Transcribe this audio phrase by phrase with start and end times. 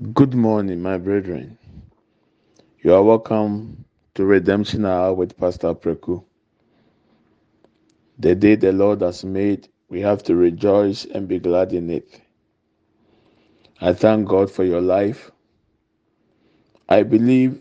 [0.00, 1.58] Good morning, my brethren.
[2.82, 6.24] You are welcome to Redemption Hour with Pastor Preku.
[8.18, 12.20] The day the Lord has made, we have to rejoice and be glad in it.
[13.80, 15.30] I thank God for your life.
[16.88, 17.60] I believe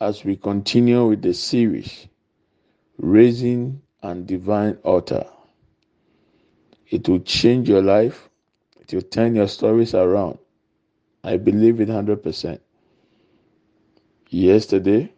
[0.00, 2.08] as we continue with the series,
[2.98, 5.26] Raising and Divine Altar,
[6.90, 8.30] it will change your life,
[8.80, 10.38] it will turn your stories around.
[11.24, 12.60] I believe it 100%.
[14.30, 15.12] Yesterday,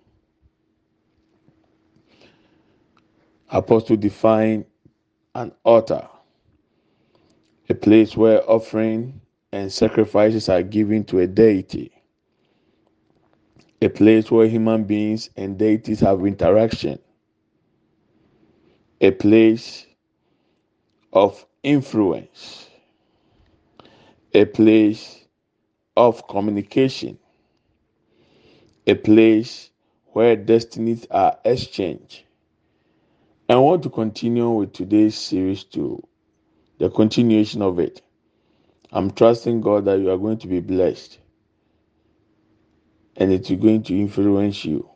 [3.50, 4.66] Apostle defined
[5.34, 6.08] an altar,
[7.68, 9.20] a place where offering
[9.52, 11.92] and sacrifices are given to a deity,
[13.82, 16.98] a place where human beings and deities have interaction,
[19.00, 19.86] a place
[21.12, 22.68] of influence,
[24.34, 25.25] a place
[25.96, 27.18] of communication,
[28.86, 29.70] a place
[30.12, 32.22] where destinies are exchanged.
[33.48, 36.02] I want to continue with today's series to
[36.78, 38.02] the continuation of it.
[38.92, 41.18] I'm trusting God that you are going to be blessed
[43.16, 44.88] and it's going to influence you.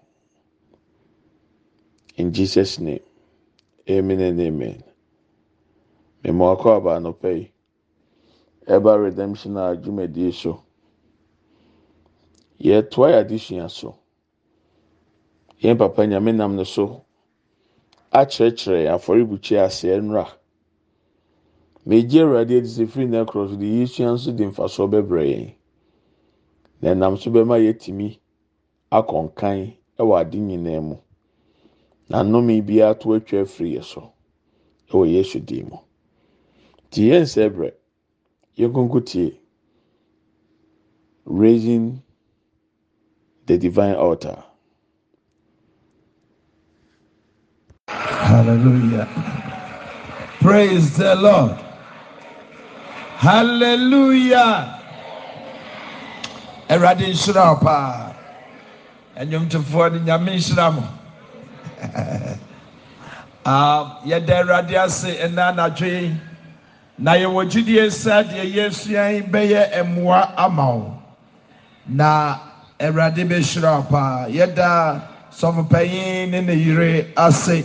[2.16, 3.00] In Jesus' name,
[3.88, 4.84] amen and amen.
[6.24, 7.00] Memo akɔ aba
[8.68, 10.62] ɛba redemption a dwumadie so.
[12.60, 13.94] Yɛtoa yɛ adesua so.
[15.62, 17.04] Yɛn papa nyame nam ne so
[18.12, 20.26] akyerɛkyerɛ afɔrebukyia aseɛ nnora.
[21.86, 25.54] Megye awurade adi sɛ firi na korɔ so de yɛsua nso de mfasoɔ bɛbrɛ yɛn.
[26.82, 28.18] Na ɛnam so bɛma yɛtumi
[28.92, 30.96] akɔ nkan wɔ ade nyinaa mu.
[32.08, 34.12] Na nnome biara to atwa afiri yɛ so
[34.90, 35.78] wɔ Yesu din mu.
[36.88, 37.72] Nti yɛn nsɛ brɛ,
[38.58, 39.38] yɛn konko tie.
[41.24, 42.02] Raising
[43.50, 44.36] the divine altar.
[47.88, 49.08] Hallelujah.
[50.40, 51.58] Praise the Lord.
[53.18, 54.78] Hallelujah.
[56.68, 58.14] Awurade nhyira wo paa.
[59.18, 60.84] Nnwomtofoɔ de nyame nhyira mo.
[63.42, 66.14] Ah, Yɛda ase ɛna anadwo.
[66.98, 71.02] Na yɛwɔ gyidie sɛ deɛ yɛsua yi bɛyɛ mmoa ama wo.
[71.88, 72.49] Na
[72.80, 74.26] awurade bɛhyirɛw paa.
[74.28, 75.02] Yɛda
[75.32, 77.64] sɔfopanyin ne ne yere ase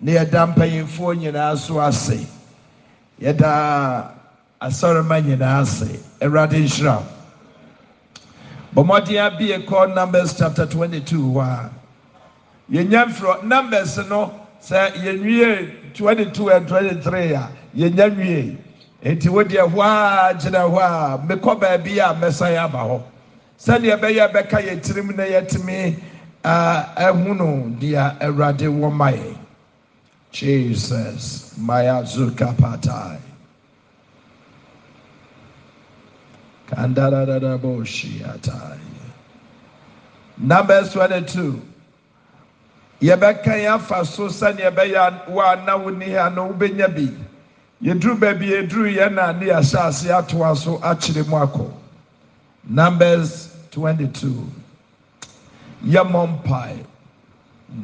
[0.00, 2.26] ne yɛda mpanyimfoɔ nyinaa so ase.
[3.20, 4.10] Yɛda
[4.60, 5.98] asɔrema nyinaa ase.
[6.20, 7.02] Awurade nhyirɛw
[8.74, 11.70] bɔ mmɔden abie kɔ numbers chapter 22 hɔ a
[12.70, 14.32] yɛnya mfirɛ numbers no
[14.62, 18.56] sɛ yɛnwie 22 and 23 a yɛnya nwie.
[19.02, 23.02] Enti wodeɛ hɔ a gyina hɔ a mekɔ baabi a mɛsane aba hɔ.
[23.64, 25.96] sɛdeɛ ɛbɛyɛ bɛka yɛ tirim na yɛtumi
[26.42, 29.36] ɛhu no deɛ awurade wɔ ma yɛ
[30.32, 33.18] jesus maya zuka patai.
[40.38, 41.60] Numbers 22
[43.00, 47.08] yɛbɛka yɛ afa so sɛdeɛ ɛbɛyɛ wo a na wo nni ha no wobɛnya bi.
[47.82, 51.70] Yɛduru baabi yɛduru yɛn na ne yɛahyɛ ase atoa so akyerɛ mu akɔ.
[52.64, 54.46] Numbers 22
[55.92, 56.84] yɛmmɔ mpae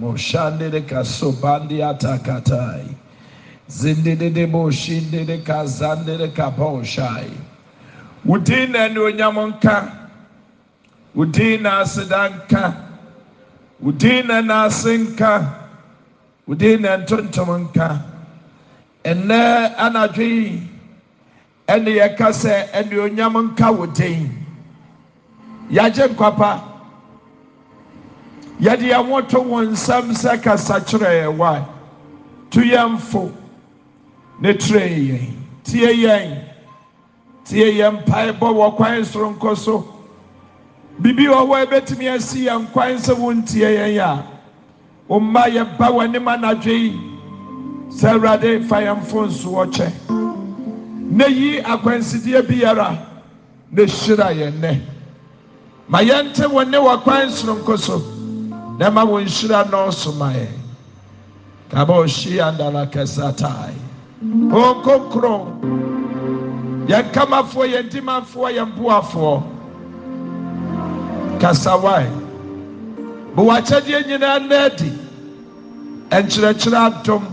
[0.00, 2.84] moshandede kasobande atakatae
[3.68, 7.30] zindedede boshindede kazandede kapɔhyae
[8.24, 9.76] wo din na anuonyam nka
[11.14, 12.74] wo din na aseda nka
[13.80, 15.32] wo din na naase nka
[16.46, 17.88] wo din na ntontom nka
[19.04, 19.40] ɛnnɛ
[19.84, 20.62] anadwo yi
[21.68, 24.47] ɛne yɛka sɛ anuonyam nka wo den
[25.70, 26.60] Yagye nkwapa.
[28.60, 31.64] yɛde yɛn to wɔn nsam sɛ kasa kyerɛ wa.
[32.50, 33.30] Tu yɛn fo.
[34.40, 35.34] Ne tire yɛn.
[35.64, 36.44] Tie yɛn.
[37.44, 39.84] Tie yɛn mpaebɔ wɔ kwan soronko so.
[41.00, 44.24] Bibi wɔ hɔ ebetumi asi yɛn kwan sɛ wɔntie yɛn a
[45.12, 47.00] ɔmma yɛn ba wɔ anim anadwo yi.
[47.90, 49.92] Sɛ awurade fa yɛn fo nsoɔ kyɛ.
[51.10, 52.98] Ne yi akwansidie biara
[53.70, 54.80] ne hyira yɛn nɛ
[55.88, 57.98] ma yɛnte wo nne wɔ kwan soronko so
[58.78, 60.48] na ma wo nhyira nnɔɔso ma eɛ
[61.70, 63.74] kaba ɔhyii andalakɛsatae
[64.52, 65.42] hɔ nkonkron
[66.88, 69.42] yɛn kamafoɔ yɛn dimanfoɔ yɛn boafoɔ
[71.40, 72.10] kasawae
[73.34, 74.92] bowɔakyɛdeɛ nyinaa nna adi.
[76.10, 77.24] Ɛnkyerɛkyerɛ adom.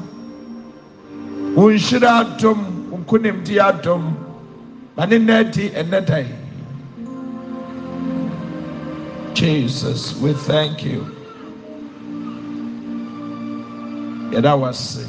[1.55, 2.59] Wo nhyira adom
[2.91, 4.13] wo nkonimdi adom.
[4.95, 6.27] Ma ne nna adi ɛnnɛ dae
[9.35, 11.01] Jesus, we thank you.
[14.31, 15.05] Yɛda wase.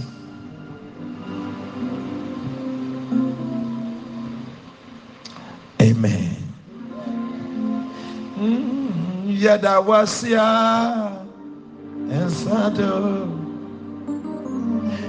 [5.80, 6.36] Amen.
[8.36, 11.26] Mm, Yɛda wase a
[12.10, 13.30] nsado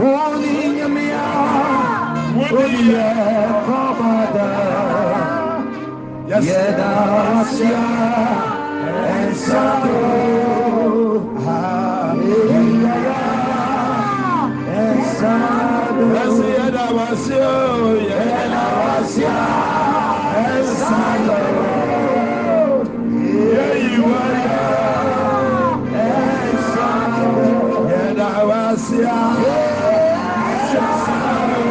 [0.00, 1.24] wuni nyamia
[2.52, 2.82] wuni
[17.10, 19.38] wasio yena wasia
[20.60, 21.38] esalo
[23.54, 24.62] yeyiwaya
[26.54, 27.32] esalo
[27.90, 29.16] yena wasia
[30.52, 31.64] esalo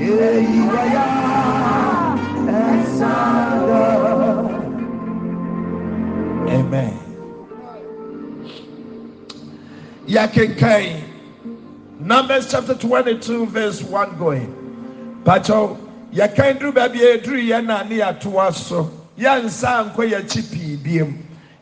[0.00, 1.06] yeyiwaya
[2.68, 3.80] esalo
[6.50, 6.92] Amen.
[10.06, 10.99] Yakenkai.
[12.10, 14.50] Numbers chapter 22, verse 1 going.
[15.24, 15.78] Pacho,
[16.12, 18.90] yakan duru baabi a eduru yɛn na ne yɛatoa so.
[19.16, 21.14] Yɛnsa nkɔ yɛkyi pii biem.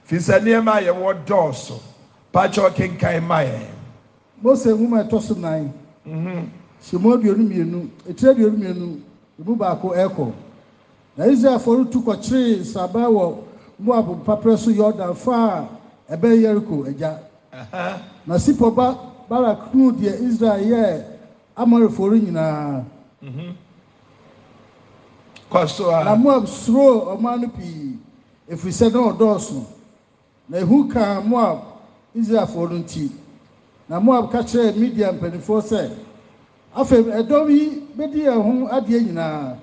[0.06, 1.78] Firi sɛ nneɛma a yɛwɔ dɔɔso.
[2.32, 3.66] Pacho kenkan ma yɛn.
[4.40, 5.70] mose nwoma ɛtɔ so nan
[6.06, 9.00] hyɛmu aduonu mmienu etire aduonu mmienu
[9.38, 10.32] emu baako ɛkɔ
[11.18, 13.36] na israelfoɔ retu kɔkyeree nsaba wɔ
[13.80, 15.68] moab mpaprɛ so yordan fa
[16.08, 17.18] a ɛbɛn yeriko agya
[17.52, 18.00] Aha.
[18.26, 18.96] na sipɔ ba
[19.28, 21.04] barak huu deɛ israel yɛɛ
[21.56, 22.84] amorifoɔ no nyinaa
[25.68, 27.98] so na moab suroo ɔman no pii
[28.48, 29.64] efiri sɛ na ɔdɔɔso.
[30.48, 31.58] Na ehu kaa moab
[32.14, 33.10] israelfoɔ no nti.
[33.88, 35.90] Na moab ka kyerɛɛ midian mpanimfoɔ sɛ
[36.76, 39.56] afei ɛdɔm yi bɛdi yɛn ho adeɛ nyinaa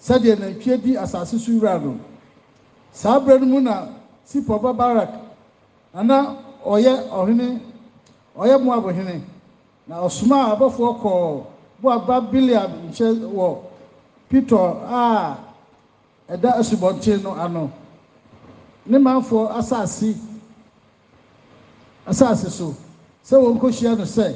[0.00, 1.98] sɛdeɛ nantwie di asase so wura no.
[2.92, 3.88] Saa berɛ no mu na
[4.26, 5.10] sipɔ ba barak
[5.94, 7.60] na na ɔyɛ ɔhene
[8.36, 9.22] ɔyɛ moab hene.
[9.86, 11.44] Na ɔsomaa abɔfoɔ kɔɔ
[11.82, 13.58] moab ba biliam nkyɛn wɔ
[14.30, 14.58] pitɔ
[14.88, 15.36] a
[16.30, 17.70] ɛda asubɔnten no ano.
[18.86, 20.16] Ne manfoɔ asase
[22.06, 22.74] asase so.
[23.24, 24.34] Sɛ wɔn nkɔhyia no sɛ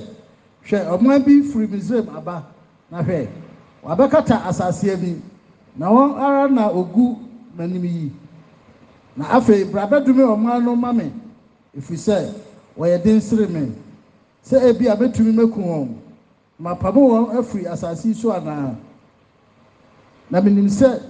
[0.65, 2.44] hwɛ ɔman bi firi misraim aba.
[2.91, 3.29] Na hwɛ
[3.85, 5.21] wabɛkata asase ani.
[5.77, 7.19] Na wɔn ara na ogu
[7.56, 8.12] n'anim yi.
[9.17, 11.11] Na afei brabɛdome ɔman no ma me.
[11.77, 12.35] Ɛfiri sɛ
[12.79, 13.73] wɔyɛ den sere me.
[14.49, 15.89] Sɛ ebi a mɛtumi mɛku wɔn.
[16.61, 18.75] Mapamo wɔn afiri asase yi so anaa?
[20.31, 21.00] Na menim sɛ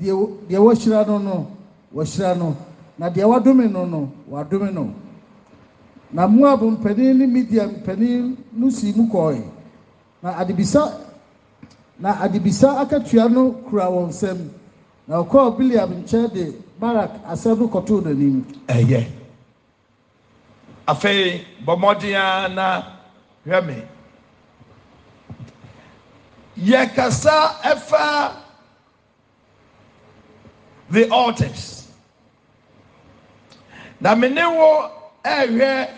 [0.00, 0.14] deɛ
[0.48, 1.46] deɛ wɔahyira no no
[1.94, 2.56] wɔahyira no.
[2.98, 4.90] Na deɛ wadome no no wadome no.
[6.12, 9.42] Na moab mpanin ne midian mpanin no sii mu kɔɔe.
[10.22, 10.98] Na adebisa
[12.00, 14.48] na adebisa akatua no kura wɔn nsam.
[15.06, 18.42] Na ɔkɔɔ biliam nkyɛn de barak asɛm no kɔtoo n'anim.
[18.66, 19.17] Ɛyɛ.
[20.88, 22.82] Afei bɔ mmɔden na
[23.46, 23.82] hwɛ me.
[26.58, 28.36] Yɛkasa ɛfa
[30.90, 31.88] the altars.
[34.00, 34.90] Na me ne wo
[35.24, 35.90] ɛhwɛ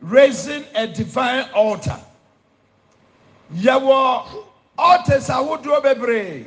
[0.00, 2.00] raising a divine altar.
[3.54, 4.26] Yɛwɔ
[4.76, 6.46] altars ahodoɔ bebree.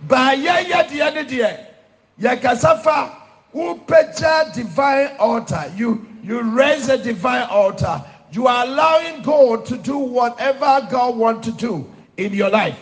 [0.00, 1.66] Baa yɛyɛ deɛ ne deɛ
[2.20, 3.12] yɛkasa fa
[3.54, 5.70] wopagya divine altar.
[5.76, 8.02] You you raise a divine altar.
[8.30, 12.78] You are allowing god to do whatever god want to do in your life.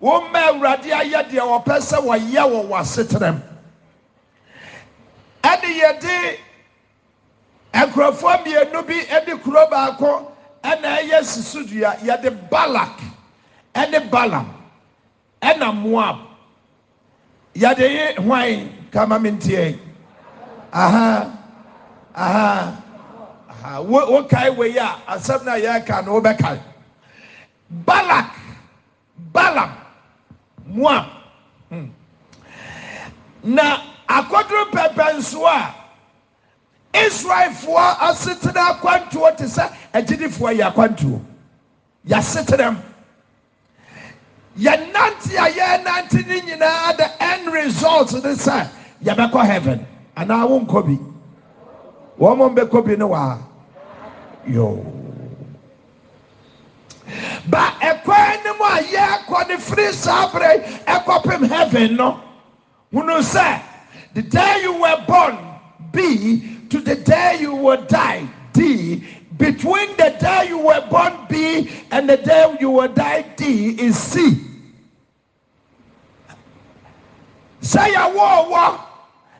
[0.00, 3.42] Woma awurade ayɛ deɛ wɔpɛ sɛ wɔyɛ wɔ w'asetenam
[5.42, 6.38] ɛne yɛde
[7.74, 10.32] nkurɔfoɔ mmienu bi de kuro baako
[10.64, 12.98] ɛna ɛyɛ susudua yɛde balak
[13.74, 14.46] ɛne balam
[15.42, 16.16] ɛna moab.
[17.54, 18.72] Yɛde yi hwan?
[18.90, 19.78] Kama mi ntie
[20.72, 21.32] aha.
[22.14, 22.82] Aha
[23.64, 26.60] aha wo wo kae wei a asɛm na yɛreka no wobɛkae.
[27.70, 28.30] Balak
[29.32, 29.70] balam
[30.66, 31.06] moab.
[31.68, 31.86] Hmm.
[33.42, 35.74] na akɔduru pɛpɛ nso a
[36.92, 41.20] israelfoɔ asetena akwantuo te sɛ agyidifoɔ yɛ akwantuo.
[42.08, 42.80] Yɛasetena mu.
[44.58, 46.56] Yɛnante a yɛnante ne
[46.96, 48.68] the end result ne sɛ
[49.04, 49.86] yɛbɛkɔ heaven.
[50.16, 50.86] Anaa wonkɔ
[52.18, 53.38] wɔmɔ bɛkɔ bi ne waa
[54.46, 54.84] yo.
[57.48, 62.20] Ba ɛkwan no mu a yɛrkɔ ne firi saa berɛ ɛkɔpem heaven no.
[62.92, 63.60] Hunu sɛ
[64.14, 65.36] the day you were born
[65.92, 69.04] b to the day you will die d.
[69.36, 73.96] Between the day you were born b and the day you will die d is
[73.98, 74.40] c.
[77.60, 78.78] Sɛ yɛwoɔ wɔ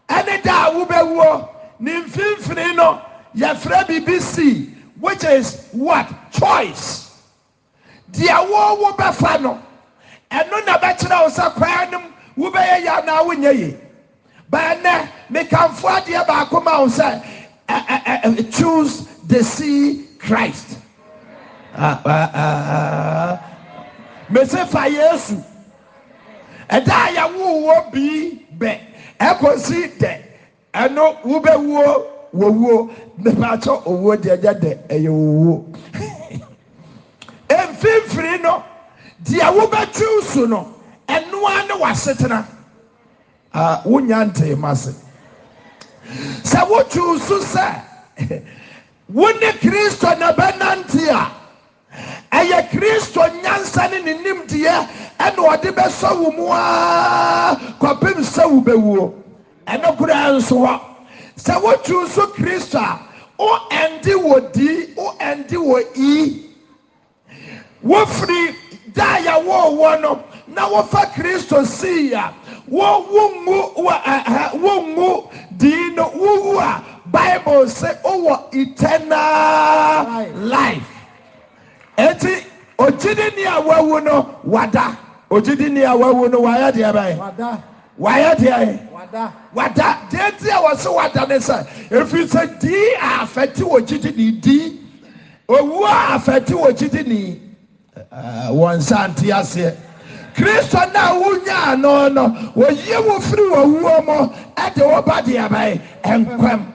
[0.08, 1.48] ɛne da a wobɛwuo
[1.80, 3.00] ne mfimfini no
[3.36, 4.68] yɛfrɛ biribi c
[5.00, 6.08] which is what?
[6.32, 7.06] Choice.
[8.12, 9.60] Deɛ wɔwɔ bɛfa no
[10.30, 13.76] ɛno na bɛkyerɛ wo sɛ kwaa nom wobɛyɛ yɛ anaa wonyɛ yi
[14.50, 17.22] bɛɛnɛ mekamfo adeɛ baako ma wo sɛ
[17.68, 20.78] ɛ- ɛ- ɛ- choose the see christ.
[21.74, 23.40] Ah, ah, ah.
[24.30, 25.42] mese fa yesu.
[26.70, 28.80] Ɛda a yɛwowɔ bii bɛ
[29.20, 30.20] ɛkɔsi dɛ
[30.82, 31.84] ɛno wobɛwuo
[32.40, 32.76] wɔwuo
[33.22, 35.54] mepaakyɛ owuo deɛ nyɛ dɛ ɛyɛ wɔwuo
[37.70, 38.62] mfimfini no
[39.24, 40.68] deɛ wobɛtwiw su no
[41.08, 42.44] ɛnoa ne w'asetena.
[43.54, 44.92] A wonya nteema se.
[46.42, 47.82] Sɛ wotwiw so sɛ
[49.08, 51.32] wo ne kristo na bɛnante a
[52.36, 59.14] ɛyɛ kristo nyansa ne ne nimdeɛ ɛna ɔde bɛsɔ wo mu aa kɔpem sɛ wobɛwuo
[59.72, 60.74] ɛno koraa nso hɔ
[61.44, 62.98] sɛ wotwiw so kristo a
[63.38, 66.42] wo ɛnde wɔ di wo ɛnde wɔ i
[67.84, 68.54] wofiri
[68.94, 72.12] da a yɛwɔ wɔ no na wofa kristo sii
[72.68, 73.06] wo
[74.54, 80.88] wongu dii no wowu a bible sɛ wowɔ eternal life.
[81.98, 82.44] Eti
[82.78, 84.96] ogyidini a wawu no wada.
[85.30, 87.62] Ogyidini a wawu no wayɛ deɛ wada
[87.98, 89.32] wayɛ deɛ wada.
[89.54, 89.98] Wada.
[90.10, 94.78] Deɛ ti a wɔsi wada ne sɛ efi sɛ dii a afɛti wɔ gyidini dii
[95.48, 97.40] owu a afɛti wɔ gyidini
[97.96, 99.74] ɛɛ eh, eh, wɔn nsa nte aseɛ
[100.34, 105.48] kristo na wunya ano no woyi wo firi wɔ wuo mu ɛde wo ba deɛ
[105.48, 106.72] bɛyɛ nkwam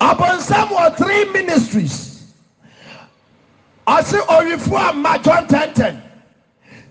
[0.00, 2.08] abɔnsam wɔ three ministries.
[3.86, 6.02] Ɔsi owifo ama john ten ten.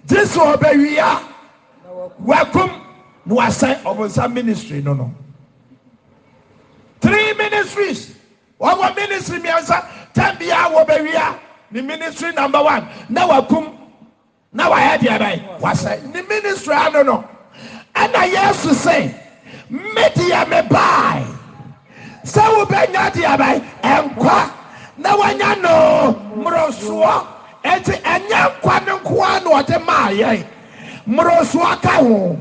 [0.06, 1.31] Jesu ɔbɛwia
[2.26, 2.70] wakum
[3.26, 5.14] na wasɛe ɔbonsam ministry no no.
[7.02, 8.14] Three ministries.
[8.60, 11.36] Wɔwɔ ministry mmiɛnsa tam biaa wɔbawia
[11.72, 12.88] ne ministry number one.
[13.10, 13.76] Na wakum
[14.54, 16.14] na wayɛ deɛ bɛe wasɛn.
[16.14, 17.24] Ne ministry ano no.
[17.96, 19.14] Ɛna yesu sɛ
[19.72, 21.26] medeɛ me bae
[22.24, 24.52] sɛ wobɛnya deɛ bɛe ɛnkwa.
[24.98, 27.28] Na woanya no mmorosoɔ
[27.64, 30.46] enti ɛnyɛ nkwa no nkoaa na ɔde maa yɛn
[31.08, 32.38] mmorosoɔ ka ho.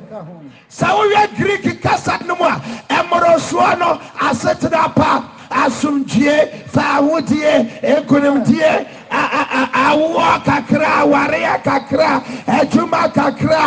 [0.71, 10.45] Sɛ wohwɛ grik kasa no mu a ɛmmorɔsoɔ no asetena pa asomdwue faahodie nkonimdie awoɔ
[10.45, 13.63] kakra awareɛ kakra adwuma kakra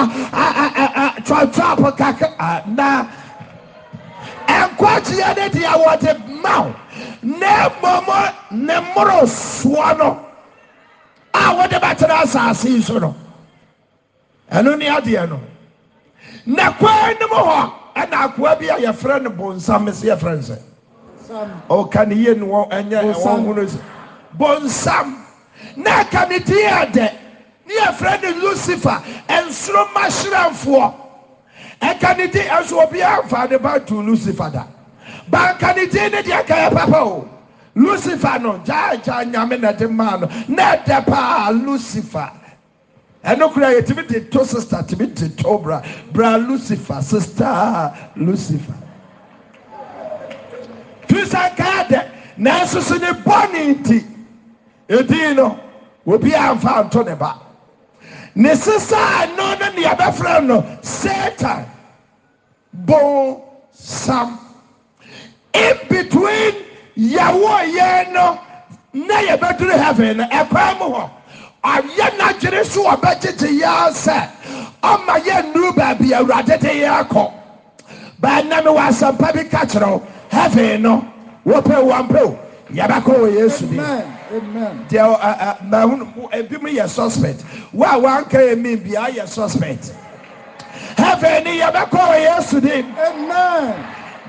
[1.25, 3.05] twatwap kakra na
[4.47, 6.75] ɛnkwagyeɛ no deɛ wɔde ma wo
[7.23, 10.19] na mmom ne mmorosoɔ no
[11.33, 13.15] a wode bɛtena asase yi so no.
[14.53, 15.39] ɛno ne adeɛ no.
[16.45, 20.59] Na kwaa nom hɔ ɛna akoa bi a yɛfrɛ no bonsam sɛ yɛfrɛ no sɛ?
[21.69, 23.79] Ɔka ne yie ne ɛnyɛ wɔhono sɛ?
[24.37, 25.17] Bonsam.
[25.75, 27.11] Na ɛka ne din ɛdɛ
[27.67, 30.93] ne yɛfrɛ no lucifer nsoroma hyerɛmfoɔ
[31.81, 34.65] ɛka ne din ɛnso obiara mfa ne ba to lucifer da.
[35.31, 37.27] Banka ne din ne deɛ ka yɛ papa o.
[37.75, 40.27] Lucifer no gyaagyaa nyame na ɛde maa no.
[40.47, 42.29] Na ɛdɛ paa lucifer.
[43.23, 45.81] Ɛno kura yɛtumi de to sister tumi de to bra.
[46.11, 48.75] Bra lucifer sister lucifer.
[51.07, 54.05] Kristian kaa dɛ nanso so ne bɔne nti
[54.89, 55.59] edin no
[56.05, 57.39] obi amfa nto ne ba.
[58.35, 61.65] Ne sisa no no ne yɛbɛfrɛ no satan.
[63.71, 64.39] Sam.
[65.53, 66.53] In between
[66.97, 68.39] yɛwɔ yɛn no
[68.93, 71.09] na yɛbɛduru heaven no ɛkwan mu
[71.63, 74.29] ayɛ n'agyere so wɔbɛgyegye yɛa sɛ
[74.83, 77.31] ɔma yɛ nnuru baabi awurade de yɛ kɔ
[78.21, 81.05] bɛɛname wɔ asɛmpa bi ka kyerɛ wo heaven no
[81.45, 82.37] wopɛo wɔmpɛo
[82.73, 87.43] yɛbɛkɔ wɔ yesu nim deɛ bim yɛ suspect.
[87.71, 89.93] Wo a woanka yɛ min biaa yɛ suspect.
[90.97, 92.95] Heaven ni yɛbɛkɔ wɔ yesu nim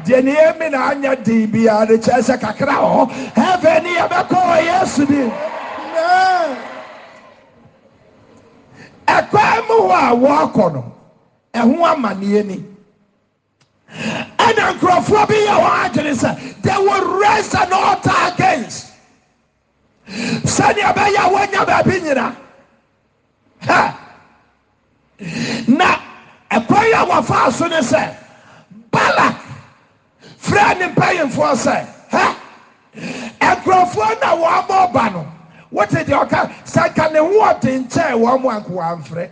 [0.04, 3.10] deɛ ne yɛmi na anyɛ den biaa ne kyerɛ sɛ kakra wɔ hɔ.
[3.34, 5.32] Heaven ni yɛbɛkɔ wɔ yesu nim
[9.06, 10.92] ɛkwan mu hɔ a wɔakɔ no
[11.54, 12.64] ɛho amanneɛ ni.
[14.38, 18.92] Ɛna nkurɔfoɔ bi yɛ wɔn adwene sɛ they will raise an altar against.
[20.08, 22.36] Sɛnea ɛbɛyɛ a wɔanya baabi nyina.
[25.68, 25.96] Na
[26.50, 28.16] ɛkwan yɛ wɔfaa so ne sɛ
[28.90, 29.36] balak
[30.40, 32.34] frɛ ne mpayimfoɔ sɛ hɛ.
[33.40, 35.33] Nkurɔfoɔ na wɔn ama ɔba no.
[35.70, 39.30] wote deɛ ɔka sɛ ka ne hoɔde nkyɛn wɔn mo ankowamfrɛ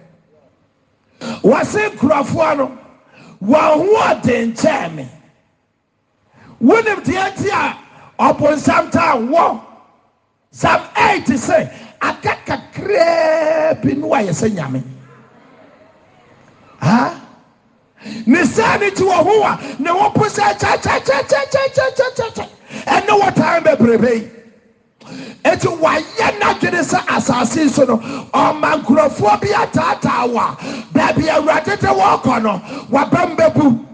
[1.42, 2.78] wɔse nkurɔfoɔ no
[3.42, 5.08] wɔn hoɔde nkyɛn me?
[6.62, 7.76] Wonim deɛ nti a
[8.32, 9.60] ɔbonsam taa wɔ
[10.52, 11.70] sam 8 sɛ
[12.00, 14.82] aka kakraa bi no wayɛ sɛ nyame
[18.26, 22.46] ne saa no nti wɔ ho a ne ho po sɛ kyɛkyɛkyɛkyɛkyɛkyɛkyɛ
[22.86, 24.30] ɛne wɔ taa bɛbrɛbɛ yi
[25.44, 27.96] enti wayɛ n'adwene sɛ asase so no
[28.32, 30.56] ɔma nkurɔfoɔ bi ataataa wɔ a
[30.94, 33.86] baabi awurade de wɔkɔ no wabam bɛbu.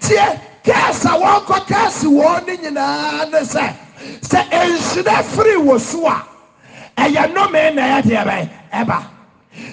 [0.00, 3.74] Tie kɛɛsa wɔnkɔ kɛɛse wɔn ne nyinaa ne sɛ
[4.20, 6.22] sɛ nhyirɛ firi wɔ so a
[6.96, 9.02] ɛyɛ nnome na ɛyɛ deɛ bɛn ɛba.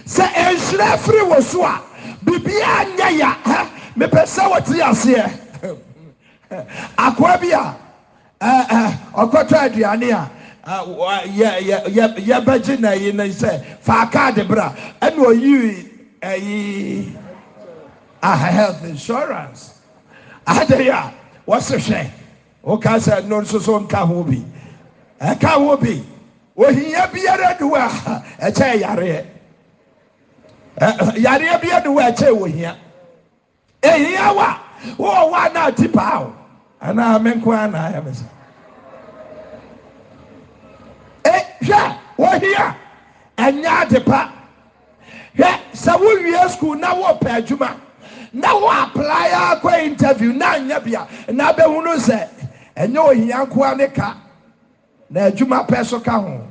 [0.06, 1.82] Sɛ nhyirɛ firi wɔ so a
[2.26, 3.36] biribiaa nyɛ ya
[3.98, 5.32] mepɛ sɛ wɔte aseɛ.
[6.98, 7.76] Akoa bi a
[8.42, 10.30] Eh, eh, ɔkɔtɔ aduane a
[10.66, 10.84] ah,
[11.26, 14.74] yɛbɛgye na yi ne sɛ faakaade bra.
[15.00, 15.90] Ɛna ɔyii
[16.24, 17.16] ayi
[18.24, 19.82] a ah, health insurance.
[20.48, 21.14] Adeyi a
[21.48, 22.10] wɔse hwɛ
[22.66, 24.44] woka sɛ no nso so nka ho bi.
[25.22, 26.02] Ɛka ho bi.
[26.58, 29.26] Ohia biara de hɔ eh, a ɛkyɛ yareɛ.
[31.22, 32.76] Yareɛ biara de hɔ a ɛkyɛ wɔhia
[33.84, 34.58] ɛhia wa
[34.98, 36.41] wɔwɔ hɔ a na ati paa o.
[36.82, 38.26] anaa me nko menko anaayɛ me sa
[41.26, 42.76] eh, hwɛ wohia.
[43.38, 44.32] Ɛnyɛ ade pa.
[45.38, 47.76] Hwɛ sɛ wowie sukuul na wɔpɛ adwuma
[48.34, 52.28] na woaplae a kɔ interview na anyɛ bia na bɛhunu sɛ
[52.78, 54.18] ɛnyɛ ohia nkoa ne ka.
[55.10, 56.48] Na adwuma pɛ so ka ho.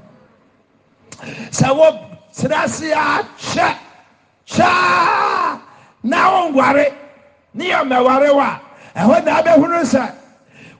[1.50, 1.98] Sɛ wo
[2.32, 3.76] serɛ se a hyɛ
[4.46, 5.60] hyɛa
[6.02, 6.92] na wonware
[7.54, 8.60] ne yɛ mɛware w a
[8.96, 10.12] ɛhɔ naa bɛhunu sɛ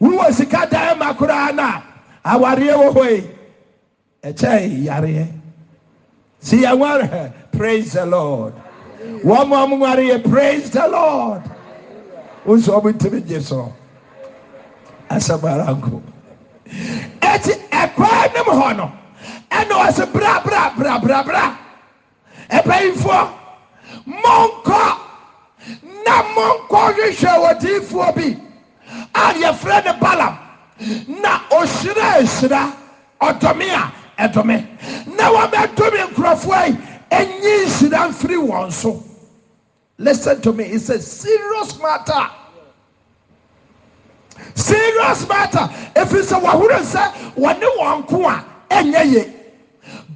[0.00, 1.82] wowɔ sika daɛ ma koraa na
[2.24, 3.30] awareɛ wɔ hɔi
[4.24, 5.26] ɛkyɛe yareɛ
[6.42, 8.54] sɛ yɛwarehɛ praise the lord.
[9.24, 11.42] Wɔma mwareyɛ praise the lord.
[12.44, 13.72] Wo nso ɔmontimi gye so
[15.10, 16.00] asɛmaranko
[17.20, 18.92] ɛti ɛkwaa nom hɔ no
[19.50, 21.56] ɛne ɔ se brabrabrabrabra
[22.50, 23.28] ɛpayimfoɔ
[24.06, 24.82] monkɔ
[26.06, 28.49] na monkɔ hwehwɛ wɔ diifoɔ bi
[29.14, 30.38] a yɛfrɛ ne balam
[31.22, 32.72] na ohyira ehyira
[33.20, 33.92] ɔdɔme a
[34.28, 34.66] ɛdɔme
[35.16, 36.78] na wɔn ɛdɔme nkurɔfoɔ yi
[37.10, 39.02] enyi nhyira mfiri wɔn so.
[39.98, 42.30] Listen to me it's a serious matter.
[44.54, 45.68] Serious matter.
[45.94, 49.34] Efiri sɛ wɔhoro sɛ wɔne wɔn ko a ɛnyɛ yie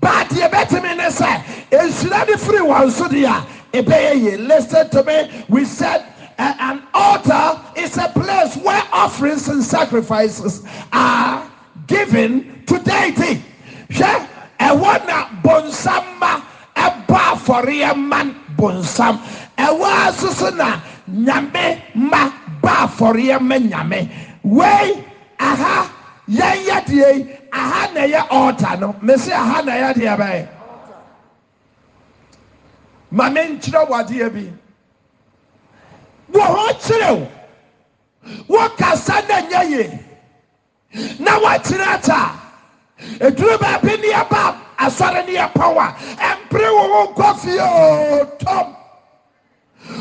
[0.00, 5.02] baadeɛ bɛtumi ne sɛ nhyira de firi wɔn so deɛ a ɛbɛyɛ yie listen to
[5.04, 6.04] me we said
[6.38, 11.50] an altar is a place where offerings and sacrifices are
[11.86, 13.42] given to deity.
[13.90, 16.40] Hwɛ ɛwɔ na bonsam ma
[16.74, 19.18] ɛbɔ afɔreɛ man bonsam
[19.56, 22.32] ɛwɔ asoso na nyame ma
[22.62, 24.10] ba afɔreɛ ma nyame
[24.42, 25.04] wei
[25.38, 25.90] aha
[26.28, 28.94] yɛn yɛ aha na ɛyɛ altar no.
[29.02, 30.48] Mesi aha na ɛyɛ deɛ bɛyɛ
[33.12, 34.52] maame nkyerɛ wadeɛ bi.
[36.32, 37.28] Wɔ ho kyerɛw
[38.48, 40.00] wɔkasa na nyɛ yie
[41.18, 42.32] na wɔkyerɛ ta
[43.20, 48.74] eduru baabi ne yɛba asɔre ne yɛpɔn a ɛmpere wo ho nkɔ fie oo tɔm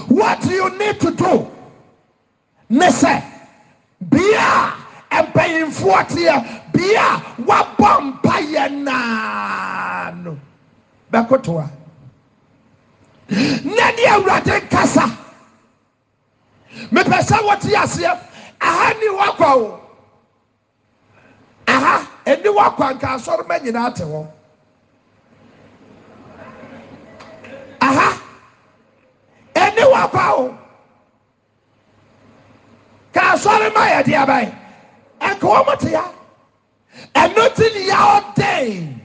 [0.07, 1.51] what you need to do?
[2.69, 3.21] Ne sɛ
[4.09, 4.73] bia
[5.11, 10.37] a mpanyinfoɔ teɛ bia a wabɔ mpa yɛ naa no.
[11.11, 11.69] Bɛkotoa.
[13.29, 15.11] Na ne awurade nkasa
[16.93, 18.19] mepɛ sɛ wɔte aseɛ.
[18.61, 19.79] Aha ni wakɔ o
[21.67, 24.27] aha ɛni wakɔ nka asɔroma nyinaa te hɔ.
[27.81, 28.21] Aha
[29.55, 30.57] ɛni wakɔ o
[33.13, 34.55] ka asɔroma yɛ deɛ bɛyɛ
[35.19, 36.05] ɛnka wɔn te ya
[37.15, 38.99] ɛno ti ni ya ɔdɛn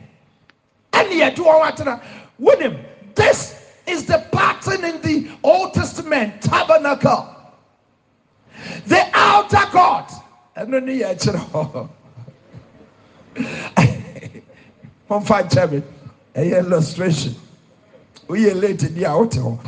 [0.92, 2.00] ɛni yɛ de wɔn atena.
[2.40, 2.84] Wunim
[3.16, 3.54] this
[3.86, 7.34] is the pattern in the old testament tabernacle
[8.86, 10.10] the outer court.
[10.56, 11.88] Ɛno ni yɛ kyerɛ hɔ
[15.08, 15.82] wɔn fa nkyɛn mi.
[16.34, 17.34] Ɛyɛ illustration.
[18.28, 19.58] Oyɛ late ni a wote hɔ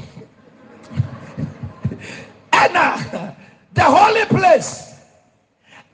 [2.52, 3.34] ɛna
[3.74, 4.94] the holy place.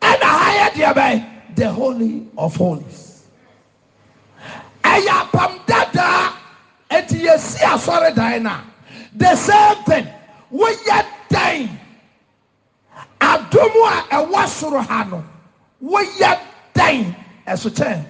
[0.00, 1.24] Ɛna ha yɛ deɛ bɛyɛ
[1.56, 3.22] the holy of holies.
[4.82, 6.32] Ɛyɛ apam dadaa
[6.90, 8.60] eti yɛsi asɔredan na.
[9.14, 10.08] The same thing.
[10.50, 11.68] We woyɛ dɛn
[13.56, 15.24] adom a ɛwɔ soro ha no
[15.82, 16.38] woyɛ
[16.74, 17.14] dɛn?
[17.46, 18.04] Ɛso kyɛn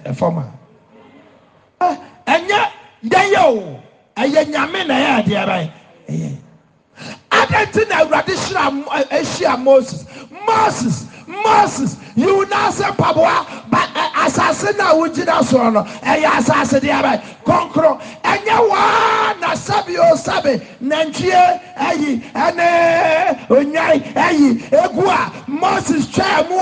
[1.81, 1.97] a.
[2.27, 2.71] Ɛnyɛ
[3.03, 3.79] yɛyɛ o.
[4.17, 5.71] Ɛyɛ nyame na ɛyɛ adeɛ bɛyɛ
[6.09, 6.37] ɛyɛ.
[7.31, 8.35] Adan ti na awurade
[9.63, 10.05] moses?
[10.47, 13.81] Moses moses yiwu n'asɛ mpaboa ba
[14.27, 20.15] asase na wogyina soɔ no ɛyɛ asase deɛ bɛ kɔnkoro ɛnyɛ waa na sabi o
[20.81, 26.57] nantwie ɛyi ɛne onyan ɛyi egu a moses twɛɛ mu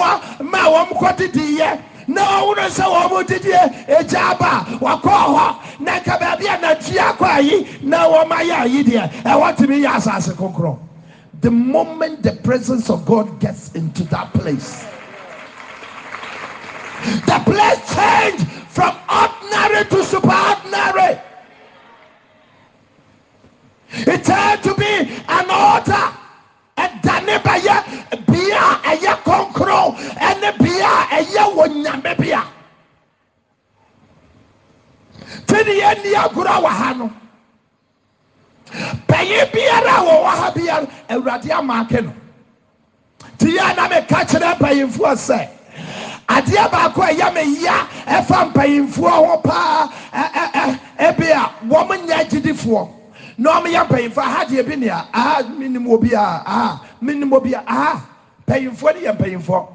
[0.49, 3.51] ma wɔn kɔ didi yɛ na ɔwúrò sɛ wɔn mo didi
[3.87, 4.65] egya aba.
[4.79, 5.55] Wakɔ hɔ.
[5.79, 9.95] Na nka baabi a nantwie akɔ ayi na wɔn ayɛ ayi deɛ ɛwɔ tumi yɛ
[9.95, 10.77] asase kɔnkoro.
[11.41, 14.85] The moment the presence of God gets into that place,
[17.25, 21.21] the place changed from ordinary to superordinary.
[23.91, 26.17] It turned to be an altar.
[26.77, 27.75] ɛdane bɛyɛ
[28.27, 29.95] bea a ɛyɛ kɔnkoro
[30.27, 32.41] ɛne bea a ɛyɛ wɔ nyame bea
[35.47, 37.11] tini yɛ nni agorɔ wɔ ha no
[39.07, 42.13] panyin biara a wɔwɔ ha biara awurade amaake no
[43.37, 45.49] ti yɛ na meka kyerɛ mpanyinfoɔ sɛ
[46.27, 49.89] adeɛ baako a ɛyɛ me ya ɛfa mpanyinfoɔ ho paa.
[50.13, 52.89] Ɛ ɛ ebi a wɔn nyɛ agyidifoɔ.
[53.37, 54.17] Na wɔn yɛ mpanyinfoɔ.
[54.23, 55.05] Aha deɛ bi nea?
[55.13, 56.19] Aha minim obi a.
[56.45, 57.63] Aha minim obi a.
[57.67, 58.01] Aha
[58.47, 59.67] mpanyinfoɔ no yɛ mpanyinfoɔ.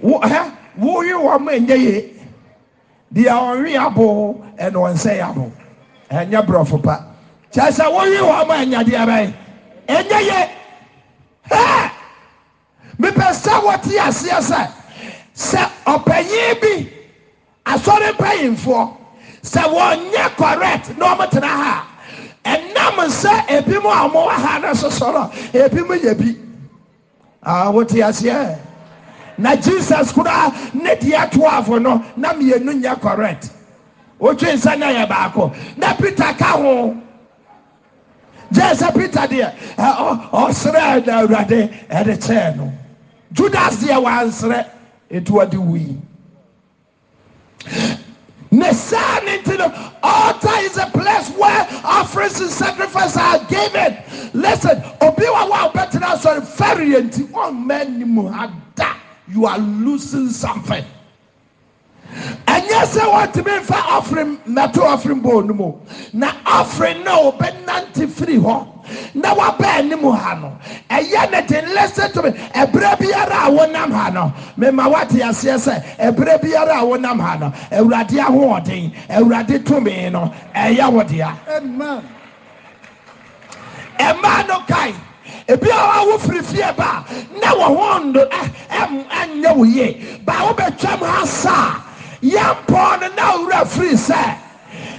[0.00, 2.14] Wo ɛ woyi wɔn nyɛ yie.
[3.12, 5.50] Deɛ ɔnwe abo ɛna ɔnsɛ abo.
[6.10, 7.04] Ɛnyɛ borɔfo pa.
[7.52, 9.34] Kyɛ sɛ woyi wɔn a ɛnyadeɛ bɛyɛ.
[9.88, 10.50] Ɛnyɛ yie.
[11.50, 11.90] Hɛ!
[12.98, 14.70] Mepɛ sɛ wɔte aseɛ sɛ
[15.38, 16.88] sɛ ɔpanyin bi
[17.64, 18.90] asɔre mpanyimfoɔ
[19.42, 21.86] sɛ wɔnyɛ correct na ɔmotena ha
[22.44, 26.36] ɛnam sɛ ebi m a ɔmowɔ ha no sosɔrɔ ebi m yɛ bi.
[27.46, 28.58] Woteaseɛ
[29.38, 33.50] na jesus koraa ne deɛ toafo no na mmienu nyɛ correct.
[34.20, 35.54] Wotwe nsa ne yɛ baako.
[35.76, 36.96] Na peter ka ho.
[38.52, 39.54] Gye sɛ peter deɛ
[40.32, 42.72] ɔserɛɛ na awurade ɛde kyɛɛ no.
[43.32, 44.66] Judas deɛ wɔansrɛ
[45.10, 45.96] etu ɔde wui
[48.50, 49.66] ne saa ti no
[50.02, 53.96] altar is a place where offerings and sacrifices are given.
[54.32, 58.96] Listen obi wa wa ɔbɛtena asɔre ti ɔmɛ nimu ada
[59.28, 60.84] you are losing something
[62.46, 65.72] ɛnyɛ sɛ wɔntumi nfa offering mɛto offering bowl no mu.
[66.12, 68.66] Na offering na ɔbɛnante firi hɔ
[69.14, 70.52] na waba anim ha no
[70.90, 75.56] ɛyɛ ne den listen to me ɛbrɛ biara a wɔnam ha no mema wate aseɛ
[75.58, 81.32] sɛ ɛbrɛ biara a wɔnam ha no awurade ahoɔden awurade tumi no ɛyɛ wo dea.
[81.56, 82.02] Amen.
[83.98, 84.94] ɛmaa no kae
[85.48, 87.04] ebi a wawo firi fie ba
[87.40, 90.18] na wɔn ho ndo ɛ ɛm ɛnyɛ wo yie.
[90.24, 91.87] Ba wo bɛ twɛm ha saa
[93.58, 94.38] no na owura firi sɛ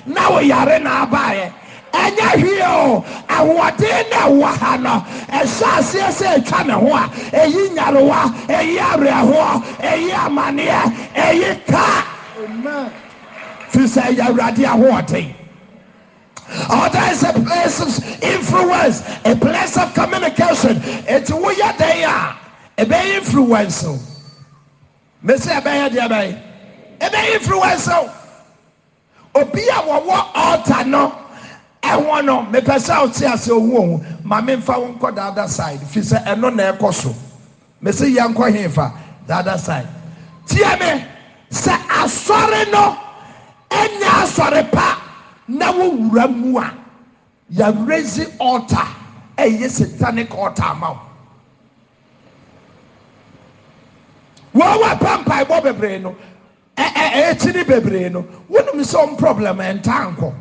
[0.05, 1.51] na wo yare na abaayɛ
[1.93, 7.09] ɛnyɛ hwie o ahoɔden na ɛwɔ ha no ɛhyɛ aseɛ sɛ etwa ne ho a
[7.33, 12.03] eyi nyarewa eyi awerɛhoɔ eyi amaneɛ eyi kaa
[12.43, 12.91] Amen.
[13.69, 15.35] fi sɛ ɛyɛ awurade ahoɔden.
[16.49, 20.81] Order oh, is a place of influence, a place of communication.
[21.07, 22.35] It's who you they are.
[22.79, 23.85] A be influence.
[25.21, 27.05] Me say a be dia be.
[27.05, 27.87] A be influence.
[29.35, 31.29] Obi a wo altar no.
[31.83, 35.79] ɛwɔ no mepɛ sɛ ɔte ase ohu ohu ma memfa wo nkɔ the other side
[35.87, 37.15] fi sɛ ɛno na ɛkɔ so
[37.81, 38.93] mesi yɛ nkɔ hefa
[39.25, 39.87] the other side
[40.45, 41.05] tie me
[41.49, 42.97] sɛ asɔre no
[43.69, 44.97] ɛnyɛ asɔre pa
[45.47, 46.73] na wowura mu a
[47.53, 48.87] yɛrezi altar
[49.37, 50.99] ɛyɛ satanic altar ama
[54.53, 56.15] wo wɔn wɔ pa mpaebɔ bebree no
[56.79, 58.21] Eh, eh, eh, ɛ ɛ ɛkyini bebree no.
[58.49, 60.33] Wɔnum sɛ ɔm problem ɛnta nkɔ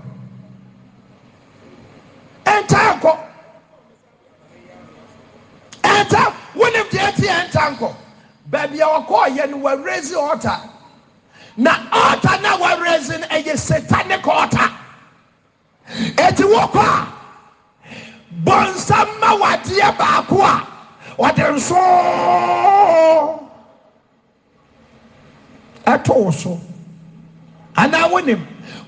[5.83, 7.95] ɛnta wɔnum deɛ ti ɛnta nkɔ
[8.51, 10.61] baabi a wɔkɔɔ yɛ no altar.
[11.57, 14.71] Na altar na wɔrezi no ɛyɛ satanic altar.
[15.91, 17.07] Eti wokɔ a
[18.45, 20.41] bɔnsam ma wadeɛ baako
[21.19, 23.38] a nsoo
[25.89, 26.61] ɛto wo so.
[27.77, 28.41] Anaa wonim?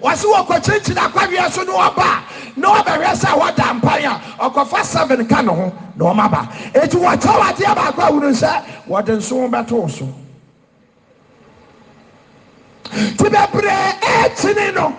[0.02, 2.22] Wɔsi wɔkɔ kyinkyini akwadeɛ so na wɔba
[2.56, 6.96] na wɔbɛhwɛ sɛ wɔda mpan a ɔkɔfa seven ka ne ho na wɔn aba eti
[6.96, 10.08] wɔkyɛ wadeɛ baako a wuru sɛ wɔde nsoo bɛto so.
[12.92, 14.96] Ti bebree ɛkyini no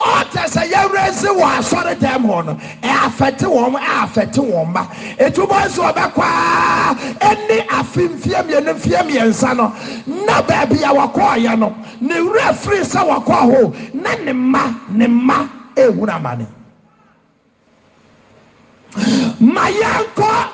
[0.00, 4.86] ɔtɛ sɛ yɛwurɛsi wɔ asɔre dɛm hɔ no ɛafɛte wɔn ɛafɛte wɔn mma
[5.18, 9.72] etu bɔ nso ɔbɛkɔ aa ɛne afi mfie mmienu mfie mmiɛnsa no
[10.26, 15.06] na baabi a wɔkɔɔyɛ no ne wura firi sɛ wɔkɔɔ hɔ na ne mma ne
[15.06, 16.46] mma ehun amane
[19.40, 20.48] ma yɛnkɔ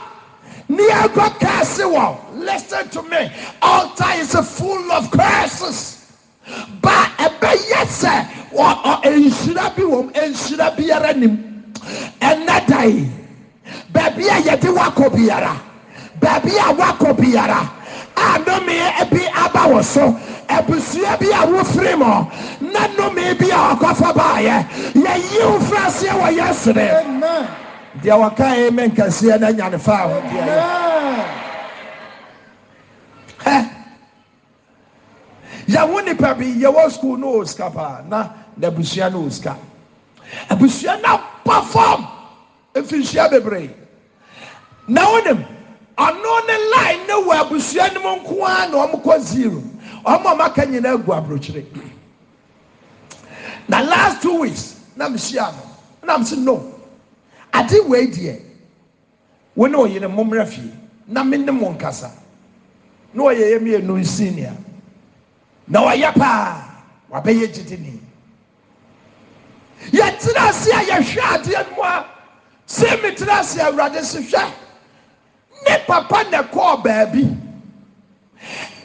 [0.69, 2.17] ne yɛnkɔ kɛse wɔ.
[2.35, 3.31] Listen to me.
[3.63, 5.96] Altar is a full of curses
[6.83, 8.13] ba ɛbɛyɛ sɛ
[9.17, 11.35] nhyira bi wɔm nhyira biara nim.
[12.21, 13.09] Ɛnɛ dae
[13.93, 15.53] baabi a yɛde woakɔ biara
[16.21, 17.71] baabi a woakɔ biara
[18.17, 20.17] a nnome bi aba wo so
[20.49, 22.27] abusua bi a wofiri mɔ
[22.73, 26.89] na nnome bi a ɔkɔfa baayɛ yɛyiwo fraseɛ wɔ yɛ sere
[28.03, 30.17] deɛ wɔkae mɛnkɛseɛ na nyane faa hɔ.
[33.45, 33.67] Deɛ
[35.69, 39.57] yɛwo nipa bi yɛwɔ sukuul no wɔ sika paa na naabusua no wɔ sika.
[40.49, 42.07] Abusua no ba fam
[42.75, 43.71] mfinhyia bebree.
[44.89, 45.45] Na wonim
[45.99, 49.63] ɔno ne line ne wɔ abusua no m nko ara na ɔmokɔ zero.
[50.05, 51.65] Ɔma ɔmaka nyinaa agu aborɔkyere
[53.69, 56.75] na last two weeks na mehyia no nam se no.
[57.53, 58.41] Ade wei deɛ
[59.57, 60.73] wo ne ɔyere mommrɛ fie.
[61.09, 62.11] Na menem wo nkasa.
[63.15, 64.53] Na ɔyɛ yɛ miɛnu senia
[65.69, 66.63] na ɔyɛ paa
[67.11, 68.01] wabɛyɛ gyidini.
[69.93, 72.07] Yɛtena ase a yɛhwɛ adeɛ no mu a
[72.67, 74.51] sɛ metena ase awurade se hwɛ.
[75.67, 77.25] Ne papa na ɛkɔɔ baabi.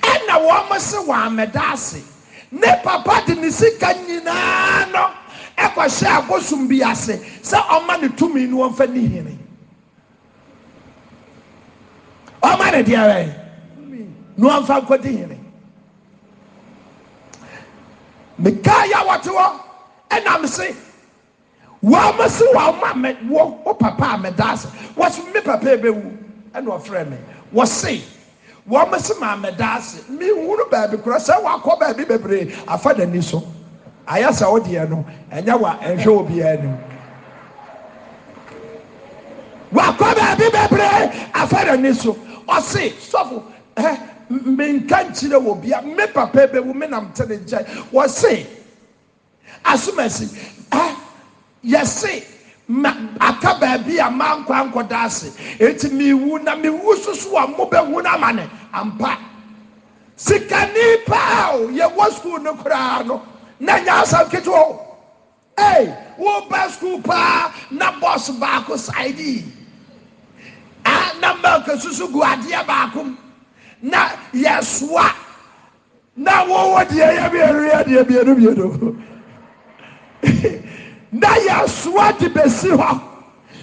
[0.01, 2.03] Ɛnna wɔm se wɔamɛda ase.
[2.51, 5.11] Ne papa de ne sika nyinaa no
[5.57, 9.37] ɛkɔhyɛ abosom bi ase sɛ ɔma ne tumi no wɔmfa ne hini.
[12.43, 13.35] Ɔma ne deɛ wɛ
[14.37, 15.40] ne wɔmfa nkɔde hini.
[18.43, 19.51] Mekaa yɛ wɔte hɔ
[20.09, 20.75] ɛnam se
[21.83, 26.17] wɔn se wɔn ma mɛ wɔ wɔ papa a mɛda ase wɔsi me papa ebewu
[26.53, 27.17] ɛna ɔfrɛ me.
[27.53, 28.01] Wɔsi
[28.69, 33.21] wɔn se ma mɛda ase mi nhunu baabi kora sɛ wakɔ baabi bebree afa n'ani
[33.23, 33.43] so.
[34.07, 36.77] Ayɛ sɛ ɔdeɛ no ɛnyɛ wa ɛhwɛ obiara anim
[39.73, 42.13] wakɔ baabi bebree afa n'ani so.
[42.47, 43.43] Ɔsi sɔfo
[43.77, 43.97] ɛ
[44.57, 48.47] menka nkyerɛ wɔ bia me papa bɛwu me nam te ne nkyɛn se
[49.65, 50.27] asomasi
[50.71, 50.95] ɛ
[51.65, 52.23] yɛsi
[52.67, 55.27] ma aka baabi a ma nkwa nkɔda ase
[55.59, 59.17] eti miwu na miwu soso a mo bɛ hu na ma ne ampa.
[60.15, 63.21] Sikani paa o yɛwɔ sukuu no koraa no
[63.59, 64.97] na nya asam ketewa o
[65.59, 69.43] ee wo ba sukuu paa na bɔs baako saidi.
[70.85, 73.15] A na milk susu gu adeɛ baako mu
[73.81, 75.11] na yɛsoa
[76.15, 78.95] na wɔwɔ deɛ yɛ biɛnuɛ deɛ bienubieno
[81.11, 83.01] na yɛsoa de bɛsi hɔ.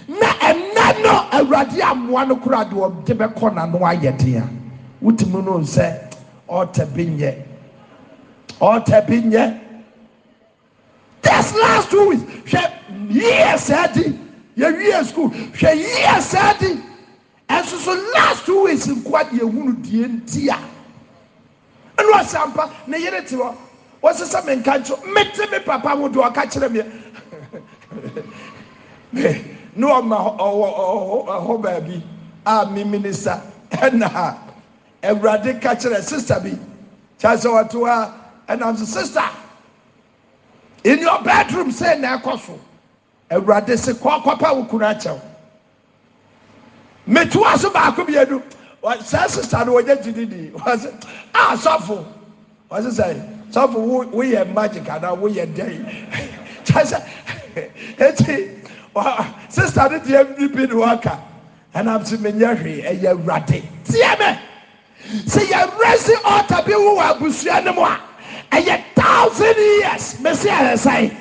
[0.08, 4.48] Na ɛnɛ no awurade amoa no kora de ɔde bɛkɔ nano ayɛ den a
[5.04, 5.98] wotimi no sɛ
[6.48, 7.34] ɔrta bi nyɛ.
[8.60, 9.60] Ɔrta bi nyɛ.
[11.20, 12.70] This last two weeks hwɛ
[13.10, 14.18] yie saa di
[14.56, 16.80] yɛwie sukuul hwɛ yie saa di
[17.48, 20.58] ɛnso so last two weeks nkoa de ehunu die nti a
[21.96, 23.54] ɛnu ɔsampa ne yere te hɔ
[24.02, 25.88] wɔsesa me nka nkyɛn mete me papa?
[25.96, 26.82] Ho do ɔka kyerɛ me
[29.76, 32.02] ne ɔma ɔwɔ ɛhɔ baabi
[32.46, 34.36] a mi minisa ɛna
[35.02, 36.50] awurade ka kyerɛ sista bi
[37.18, 38.14] kyerɛ sɛ ɔto ha
[38.48, 39.24] ɛna nso sista
[40.84, 42.58] in your bedroom sɛ na ɛkɔ so.
[43.30, 45.20] Awurade se kɔ kɔpɛ wo kunu akyɛw
[47.08, 48.42] metu so baako mmienu
[49.04, 50.88] saa sista no wɔnyɛ gyididi wɔsɛ
[51.34, 52.04] a ah, sɔfo.
[52.70, 53.78] Wɔsɛ sɛ sɔfo
[54.12, 55.84] wo magic anaa woyɛ dɛn
[56.64, 57.02] kyɛ sɛ
[57.98, 58.50] eti
[59.48, 61.18] sista no deɛ bibi ne wɔka
[61.74, 63.62] ɛnam sɛ menyɛ hwee ɛyɛ awurade.
[63.84, 64.38] Tie me.
[65.24, 67.98] Sɛ yɛwerɛsi ɔta bi wo wɔ abusua no mu a
[68.52, 70.14] ɛyɛ thousand years.
[70.20, 71.16] Mesi ayɛ sɛn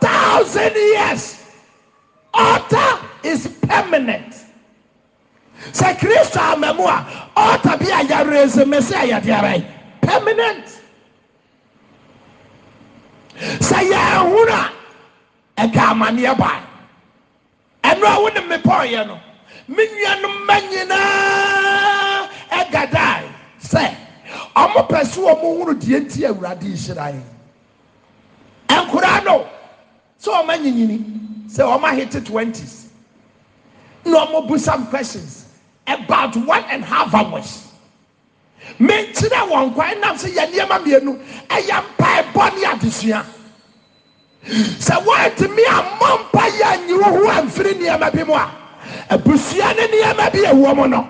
[0.00, 1.36] thousand years.
[2.32, 4.34] Altar is permanent
[5.72, 9.64] sɛ kristo ama mu a altar bi a yɛwerɛsi mesi ayɛ deɛ
[10.00, 10.66] permanent.
[13.60, 14.70] Sɛ yɛn a
[15.62, 16.60] ɛka amanneɛ baa
[17.84, 19.20] ɛno a wone mepɔɔyɛ no
[19.68, 23.24] me nuanom ma nyinaa ɛgadae
[23.62, 23.94] sɛ
[24.56, 27.24] ɔmo pɛ so ɔmo hunu deɛ nti awurade nhyira yɛn.
[28.68, 29.46] Ɛnkoraa no
[30.22, 32.88] sɛ ɔma nyinyini sɛ ɔma hete twenties
[34.04, 35.39] na ɔmo bu some questions
[35.90, 37.66] about one and half hours.
[38.78, 43.24] Menkyerɛ wɔn kwan nam sɛ yɛ nneɛma mmienu ɛyɛ mpaebɔ ne adesua.
[44.78, 48.50] Sɛ wɔntumi ammɔ mpa yɛ wo ho amfiri nneɛma bi mu a
[49.10, 51.08] abusua ne nneɛma bi ɛwɔ mu no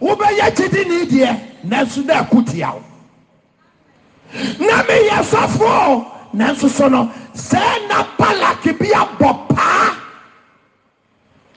[0.00, 2.82] wobɛyɛ gyidi ne deɛ nanso na ako tia wo.
[4.58, 9.49] Na meyɛ sɔfoɔ nanso so no sɛ na balak bi abɔ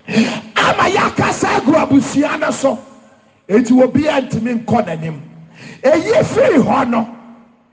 [0.08, 2.80] ama yɛakasa agu abusua no so.
[3.50, 5.18] Enti wɔbiaa ntimi nkɔ n'anim.
[5.84, 7.08] Ɛyi firi hɔ no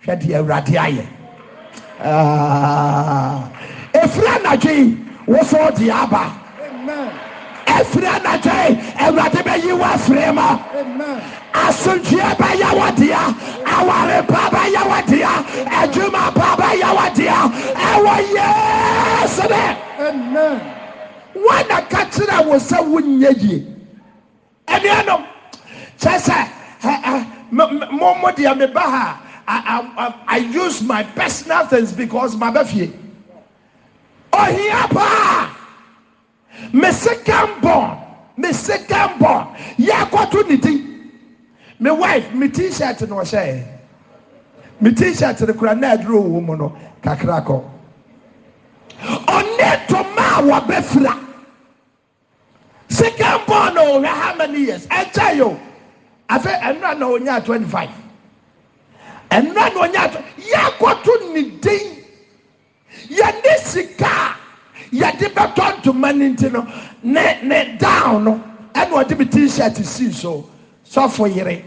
[0.05, 1.07] hwɛ deɛ awurade ayɛ.
[2.03, 3.49] Ah.
[3.95, 6.33] Ɛfiri anadwoi woso de aba.
[7.67, 10.59] Ɛfiri anadwoe awurade bɛyi wɔ afiri ma.
[11.53, 13.23] Asomdwoɛ bɛyɛ wɔdea
[13.75, 15.33] awarepa bɛyɛ wɔdea
[15.81, 17.39] adwuma pa bɛyɛ wɔdea
[17.75, 20.80] ɛwɔ yesu dɛ
[21.47, 23.65] Wana ka kyerɛ wo sɛ wonyɛ yie
[24.69, 25.23] ɛnuanom
[26.01, 26.51] kyɛ sɛ
[26.83, 29.61] ɛ, ɛ, m- m- mo mo deɛ meba ha I,
[29.97, 32.93] I, use my personal things because my bɛfie
[34.33, 35.53] ɔhia paa
[36.73, 37.99] me second born
[38.37, 39.49] me second born
[39.79, 40.83] yɛakɔto ne din
[41.81, 43.67] me wife me t-shirt na ɔhyɛ
[44.81, 46.73] me t-shirt no kora na aduro wɔ mu no
[47.03, 47.65] kakra kɔ
[49.13, 50.43] ɔne toma a
[52.91, 54.87] second born na ɔhwɛ how many years?
[54.87, 55.59] Ɛkyɛ yi o
[56.29, 57.91] afɛ ɛnura na onya twenty five
[59.31, 61.97] ɛnura na onya twenty yɛakɔto ne din.
[63.09, 64.37] Yɛne sika.
[64.93, 66.67] Yɛde bɛtɔ ntoma ne nti no.
[67.03, 68.43] Ne ne down no.
[68.75, 70.49] Ɛna ɔde mi t-shirt si so.
[70.89, 71.65] Sɔfo yere.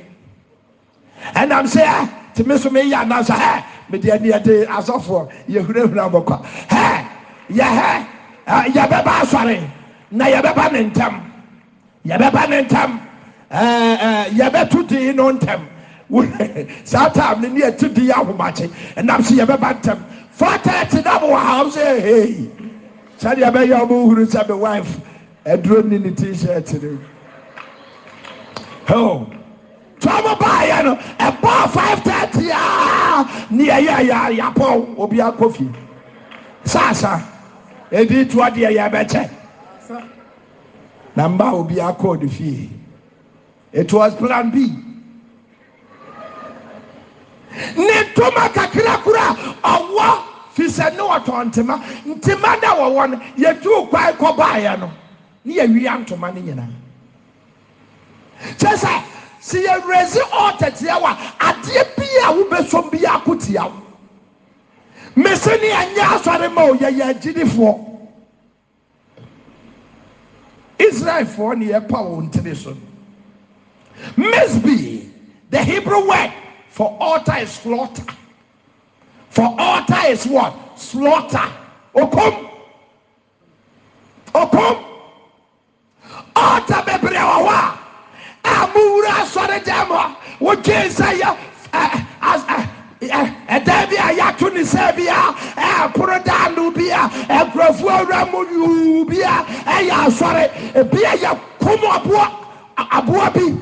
[1.35, 6.45] Ɛnam sɛ ɛ tìmí so mi yɛ anasa ɛ mede ɛni ɛde asɔfo yɛhurahura bɔkɔ
[6.69, 7.05] ɛ
[7.49, 8.05] yɛ hɛ
[8.47, 9.69] ɛ yɛbɛba asɔre
[10.13, 11.13] na yɛbɛba ne ntɛm
[12.05, 12.99] yɛbɛba ne ntɛm
[13.51, 15.61] eh, eh, yɛbɛto dii no ntɛm
[16.83, 18.69] saa time no ne yɛte dii ahomakye.
[18.95, 19.99] Ɛnam sɛ yɛbɛba ntɛm
[20.37, 22.51] fatɛte na mowɔ haw sɛ hei
[23.19, 24.99] sɛdeɛ ɛbɛyɛ ɔmohunu sɛ me wife
[25.45, 26.97] aduro ni ne t-shirt no.
[28.87, 29.27] Ho.
[29.99, 34.99] Tɔmo baayɛ no ɛbɔɔ 530 a ne yɛyɛ yɛapɔw.
[34.99, 35.69] Obi akɔ fie.
[36.65, 37.19] Saasa
[37.91, 39.29] ɛdi toɔ deɛ yɛbɛkyɛ.
[41.15, 42.69] na mma a obiaa kɔɔ ne fie.
[43.71, 44.69] It was plan b.
[47.77, 50.23] Ne ntoma kakra koraa ɔwɔ
[50.55, 54.91] firi sɛ ne wɔtɔn ntema ntema na wɔwɔ no yɛdwuu kwae kɔbaaeɛ no
[55.45, 56.69] ne yɛwia ntoma no nyinaa
[58.57, 59.03] kyɛɛ sɛ
[59.41, 63.81] sɛ yɛwerɛsi ɔɔtɛteɛ w a adeɛ bia a wobɛsom biaa ko tia wo.
[65.15, 67.92] Me se ne ɛnyɛ asɔre ma o yɛyɛ agyidifoɔ
[70.79, 72.75] israelfoɔ ne yɛpa wɔn tiri so
[74.17, 75.09] misbi
[75.49, 76.33] the hebrew word
[76.69, 78.03] for altar is slaughter.
[79.29, 80.55] For altar is what?
[80.75, 81.47] Slaughter.
[81.95, 82.49] Okom
[84.33, 84.83] okom
[86.35, 87.77] ɔta bebree wɔ hɔ
[88.43, 88.67] a a
[90.87, 91.37] nsa yɛ
[91.73, 92.05] eh, ɛ,
[93.09, 98.45] ɛdan bi a yɛato ne sɛ bia ɛɛporo daa no bi a ɛnkurɔfoɔ awura mu
[98.51, 100.73] yuu bi a ɛyɛ asɔre.
[100.73, 101.79] Ebia yɛ kom
[102.77, 103.59] aboa bi.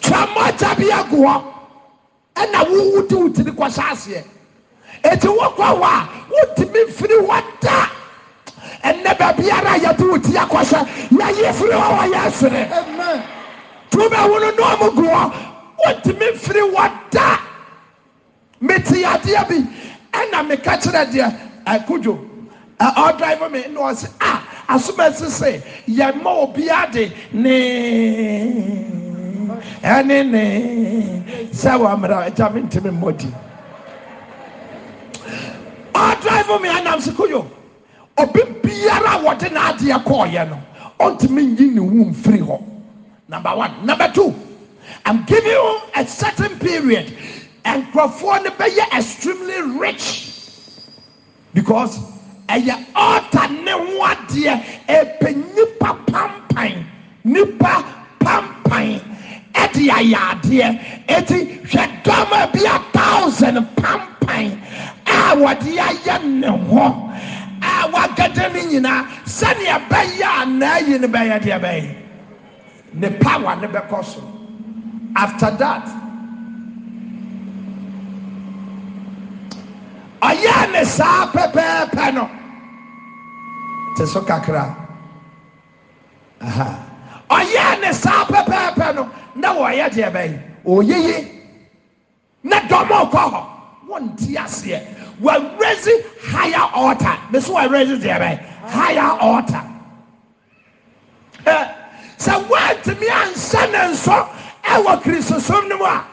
[0.00, 1.42] Twa mmɔgya bi agu hɔ
[2.36, 4.24] ɛna wowo de wo tiri kɔhyɛ aseɛ.
[5.04, 7.86] Ɛti wokɔ hɔ a wotumi mfiri hɔ da.
[8.84, 12.68] Ɛnnɛ baabiara a yɛde wo tia kɔhyɛ yɛyi firi hɔ wɔ yɛ sere.
[13.90, 15.32] Tumi wo no nɔɔmo gu hɔ
[15.84, 17.38] wɔntimi mfiri wɔda
[18.62, 19.56] meteyadeɛ bi.
[20.12, 21.34] Ɛna meka kyerɛ deɛ
[21.66, 22.18] akodwo
[22.80, 23.60] ɔdrive me.
[23.68, 27.56] Ne ɔ a asomasi sɛ yɛmma obiaa de ne
[29.82, 33.32] ɛne ne sɛ wɔammara agya mentimi mmɔdi
[35.94, 37.46] ɔdrive me anam se kodwo
[38.16, 40.58] obi biara a wɔde n'adeɛ kɔɔyɛ no
[41.00, 42.62] ɔntimi nyi ne wu mfiri hɔ.
[43.28, 43.86] Number one.
[43.86, 44.34] Number two
[45.06, 47.12] i'm giving you a certain period.
[47.64, 50.30] Nkurɔfoɔ no bɛyɛ extremely rich
[51.54, 51.98] because
[52.48, 54.64] ɛyɛ ɔta ne ho adeɛ.
[54.88, 56.84] Ɛpɛ nipa pampan
[57.24, 57.84] nipa
[58.20, 59.02] pampan
[59.54, 61.06] ɛde ayɛ adeɛ.
[61.08, 64.60] Eti hwɛ dɔm bi a thousand pampan
[65.06, 67.10] a wɔde ayɛ ne ho
[67.62, 71.96] a wagada ne nyinaa sɛnea bɛyɛ a n'ayi ne bɛyɛ deɛ bɛyɛ.
[72.94, 74.04] Ne power ne bɛkɔ
[75.16, 76.04] after that
[80.28, 82.30] ɔyɛ ne saa pɛpɛɛpɛ no.
[83.96, 84.74] Te so kakra.
[86.40, 86.78] Aha.
[87.30, 89.10] Ɔyɛ ne saa pɛpɛɛpɛ no.
[89.34, 91.28] Na wɔyɛ deɛ bɛyɛ oyiyi
[92.42, 93.42] na dɔm ɔkɔ hɔ
[93.88, 94.80] wɔnte aseɛ
[95.20, 95.92] wɔaresi
[96.22, 97.16] higher altar.
[97.30, 98.38] Bɛso wɔaresi deɛ bɛ
[98.70, 99.64] higher altar.
[101.44, 101.68] Ɛ
[102.18, 104.28] sɛ wɔntumi anhyɛ ne nso
[104.76, 106.04] ɛwɔ kristosom no mu a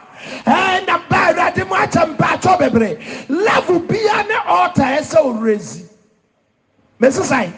[0.45, 2.97] ɛɛ na ba awurade mu akyɛ mpaatɔ bebree.
[3.29, 5.83] Level bia ne altar ɛsɛ ɔresi
[7.01, 7.51] mɛsisan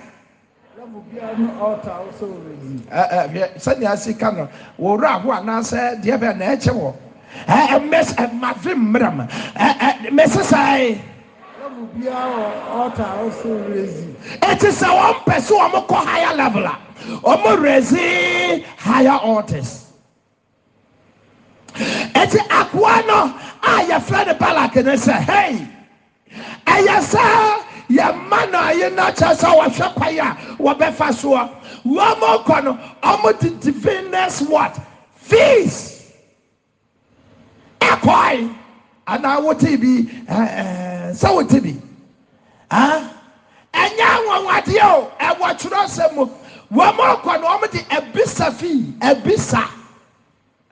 [0.77, 2.83] level biara ne altar also already.
[2.91, 4.49] Eh, eh, hwɛ sɛnea asi ka no
[4.79, 6.93] wɔwura aho anaasɛ deɛ bɛ na ɛkyɛ wɔ.
[7.47, 9.27] Ɛmɛs ɛmafe mmeram
[10.11, 10.99] mɛsesae
[11.61, 14.15] level biara wɔ altar also already.
[14.41, 16.77] ɛti sɛ wɔn pɛ so wɔn kɔ higher level a.
[17.23, 19.85] Wɔn rezi higher altars
[22.23, 25.67] ɛti akoa no a yɛfrɛ no balak ne sɛ hei
[26.65, 31.49] ɛyɛ sɛ yɛma no ayi no kyerɛ sɛ wɔhwɛ kwae a wɔbɛfa soɔ.
[31.85, 34.79] Kɔ no wɔn de divineness what
[35.15, 36.01] feast
[37.79, 38.55] ɛkɔe.
[39.07, 40.03] Anaa wote bi
[41.13, 41.75] sɛ wote bi
[42.71, 43.09] ɛn
[43.73, 46.29] ɛnyɛ anwanwadeɛ o ɛwɔ mu.
[46.71, 49.67] Wɔn kɔ no wɔn de ebisa fii ebisa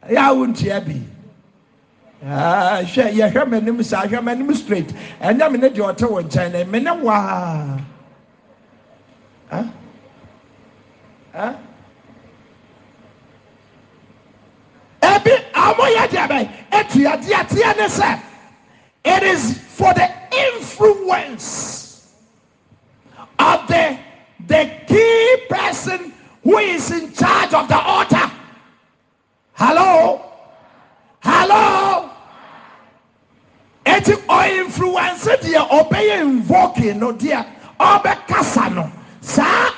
[0.08, 1.11] ɛyɛ aa
[2.24, 6.52] Ah, hwɛ yɛhwɛ m'anim saa hwɛ m'anim straight ɛnyɛ me ne deɛ ɔte wɔ nkyɛn
[6.52, 7.80] na me ne waa
[9.52, 9.72] ɛn
[11.34, 11.56] ɛn
[15.02, 18.22] ebi ɔmo yɛ deɛ bɛ etua deɛ teɛ ne sɛ
[19.04, 20.08] it is for the
[20.54, 22.08] influence
[23.40, 23.98] of the
[24.48, 26.14] the key person
[26.44, 28.32] who is in charge of the altar.
[29.54, 30.22] Hello?
[31.22, 31.91] Hello?
[33.92, 37.46] Eti o influence deɛ ɔbɛyɛ invoking no deɛ
[37.80, 38.90] ɔbɛkasa no.
[39.20, 39.70] Saa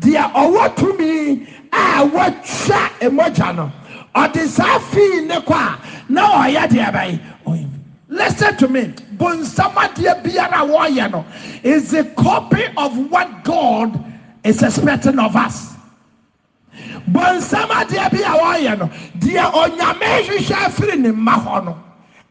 [0.00, 3.70] deɛ ɔwɔ tumi a wɔtwa emogya no.
[4.16, 7.68] Ɔde saa fii ne kɔ a na ɔyɛ deɛ bɛyɛ ɔyɛ
[8.08, 11.24] listen to me bonsamadeɛ biara wɔyɛ no.
[11.62, 14.02] Is a copy of what God
[14.42, 15.72] is expecting of us.
[17.12, 18.90] bonsamadeɛ bi a wɔyɛ no.
[19.20, 21.78] Deɛ onyame hwehwɛ afiri ne mma hɔ no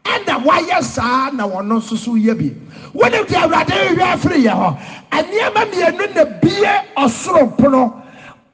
[0.04, 2.54] ɛna wayɛ saa na wɔn nso so yɛ bi.
[2.94, 4.78] Wɔnim deɛ awurade hwehwɛ afiri yɛ hɔ
[5.12, 8.02] nneɛma mmienu na bie ɔsoro pono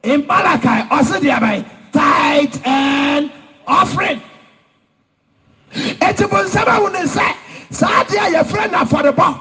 [0.05, 3.31] mbalakai ɔsi deɛ bɛyɛ tithe and
[3.67, 4.21] offering.
[5.75, 7.35] Eti bonsam awo ne nsa
[7.71, 9.41] saa adeɛ a yɛfrɛ no afɔrebɔ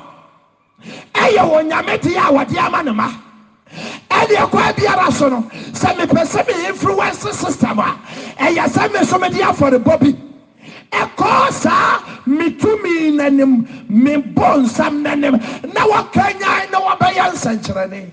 [1.13, 3.11] ɛyɛ wɔ nyame deɛ a wɔde ama ne ma.
[4.09, 5.41] Ɛdeɛ kwan biara so no
[5.71, 7.99] sɛ mepɛ sɛ me influence system a
[8.39, 10.26] ɛyɛ sɛ me so mede afɔrebɔ bi
[10.91, 15.35] ɛkɔɔ saa metumi n'anim mebɔ nsam n'anim.
[15.73, 18.11] Na wɔkanyan na wɔbɛyɛ nsɛnkyerɛnne.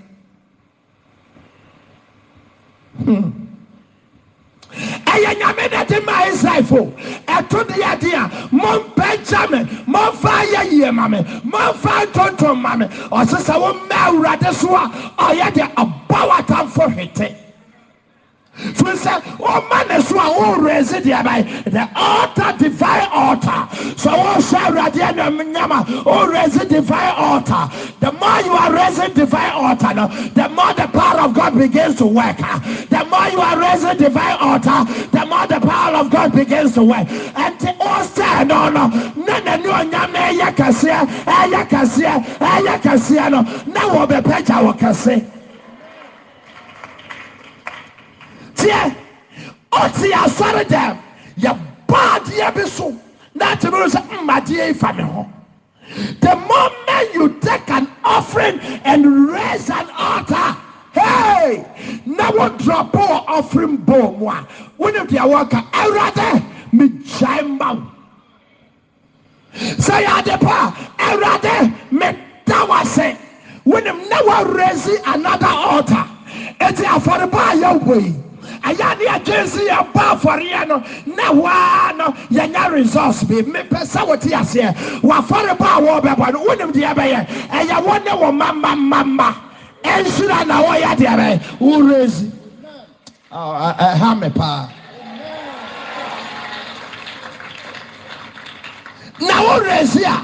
[5.06, 6.92] Ɛyɛ nyame na de ma israelfo.
[7.26, 12.76] Ɛto de yɛ de a mompɛnkya me momfa yɛ yie ma me momfa ntontom ma
[12.76, 12.86] me.
[12.86, 17.43] Ɔse sɛ wommɛ awurade so a ɔyɛ de ɔbɔ w'atamfo hwete
[18.56, 23.68] firi sɛ ɔma ne so a worezi deɛ bɛyɛ the altar divine altar.
[23.96, 27.68] So wohwɛ awurade anuam nyama worezi divine altar.
[28.00, 29.94] The more you are raising divine altar
[30.34, 32.36] the more the power of God begins to work.
[32.38, 36.82] The more you are raising divine altar the more the power of God begins to
[36.84, 37.06] work.
[37.08, 38.86] Ɛnti ɔsɛ no no.
[39.26, 43.42] Na n'ani onyam ɛyɛ kɛseɛ ɛyɛ kɛseɛ ɛyɛ kɛseɛ no.
[43.72, 45.24] Na wɔbɛpɛgya wɔ kɛse
[48.56, 48.94] teɛ
[49.72, 50.98] ɔte asɔre dɛm.
[51.38, 52.96] Yɛ baadeɛ bi so.
[53.34, 55.28] Na te mi sɛ mmadeɛ yi fa mi ho.
[56.20, 60.56] The moment you take an offering and raise an altar
[60.94, 61.64] hey!
[62.06, 64.46] Na wo drop wɔ offering bowl mu a
[64.78, 66.42] wɔn deɛ wɔka awurade
[66.72, 67.82] mi gyae mma wo.
[69.54, 72.06] Sɛ yɛ pa awurade mi
[72.44, 73.16] da wase
[73.66, 76.06] wɔn na wɔ raise another altar.
[76.60, 78.14] Eti afɔrebɔ a yɛ wɔ yi
[78.64, 80.82] ɛyɛ ne agye si yɛ bɔ afɔreɛ no
[81.16, 83.36] na waa no yɛnya resource bi.
[83.42, 86.44] Mepɛ sɛ wote aseɛ wafɔre bɔ a wɔbɛbɔ no.
[86.44, 89.34] Wonim deɛ bɛyɛ ɛyɛ wo ne wo mamamama
[89.84, 92.30] ɛnhyira na wɔyɛ deɛ bɛyɛ woresi
[93.32, 94.68] ɛha me paa
[99.20, 100.22] na woresi a.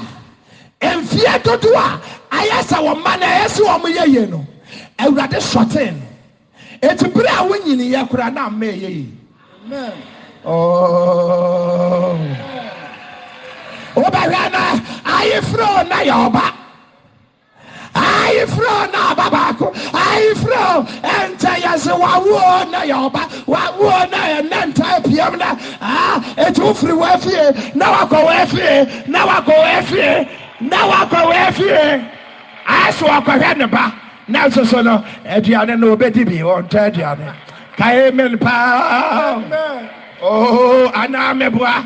[0.81, 2.01] Mfie dodoɔ a.
[2.35, 4.45] Ayɛ sɛ wɔn mma na ɛyɛ sɛ wɔn yɛ yie no.
[4.97, 5.93] Awurade sɔten.
[5.93, 6.10] no
[6.81, 9.05] ɛti berɛ a wonyiniyɛ koraa na mmaɛyɛ yi.
[13.95, 14.49] Wobɛhwɛ oh.
[14.55, 14.61] na
[15.05, 16.45] ayefrɛo na yɛ ɔba.
[17.93, 19.67] Ayefrɛo na aba baako.
[19.93, 23.21] Ayefrɛo ɛntɛ yɛse wawooo na yɛ ɔba.
[23.45, 28.31] Wawoo na ɛnɛ ntae piam na ɛti ah, wo firi wɔ afie na wakɔ wɔ
[28.41, 30.27] afie na wakɔ wɔ afie
[30.61, 32.09] na wakɔ wɔ afie.
[32.67, 33.93] Ayɛ so wɔkɔhwɛ ne ba.
[34.31, 37.33] Na nso so no aduane no obɛdi bi ɔntɔ aduane.
[37.77, 38.37] Ka amen.
[38.37, 39.41] Paa
[40.21, 41.85] oo anaa mɛboa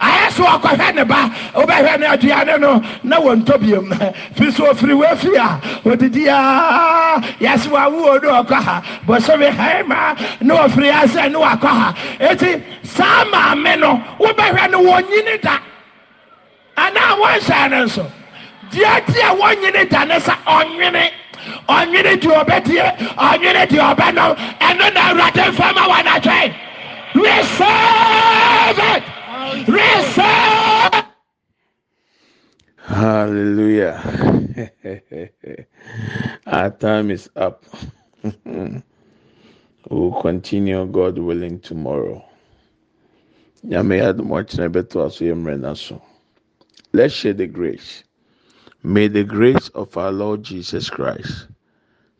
[0.00, 3.88] ayɛ so ɔkɔhwɛ ne ba wobɛhwɛ ne aduane no na wɔntɔ biom.
[4.36, 8.82] Fi so ofiri wafi a odidi a yɛse wawoɔ ne ɔkɔ ha.
[9.06, 11.94] Bɔsɔre hae ma ne ɔfiri asɛ ne wakɔ ha.
[12.20, 15.58] Eti saa maame no wobɛhwɛ no wɔnyini da.
[16.76, 18.06] Anaa wɔnhyɛ no nso?
[18.70, 21.10] Deɛ ti a wɔnyini da ne sa ɔnwene
[21.68, 22.86] ɔnwene deɛ ɔbɛtie
[23.16, 26.50] ɔnwene deɛ ɔbɛnom ɛno na awurade mfama wɔ n'atwɛn
[27.14, 29.02] receive it
[29.68, 31.04] receive
[32.84, 33.96] Hallelujah.
[36.46, 37.64] Our time is up.
[38.44, 42.22] we'll continue, God willing, tomorrow.
[46.92, 48.04] Let's share the grace.
[48.82, 51.46] May the grace of our Lord Jesus Christ,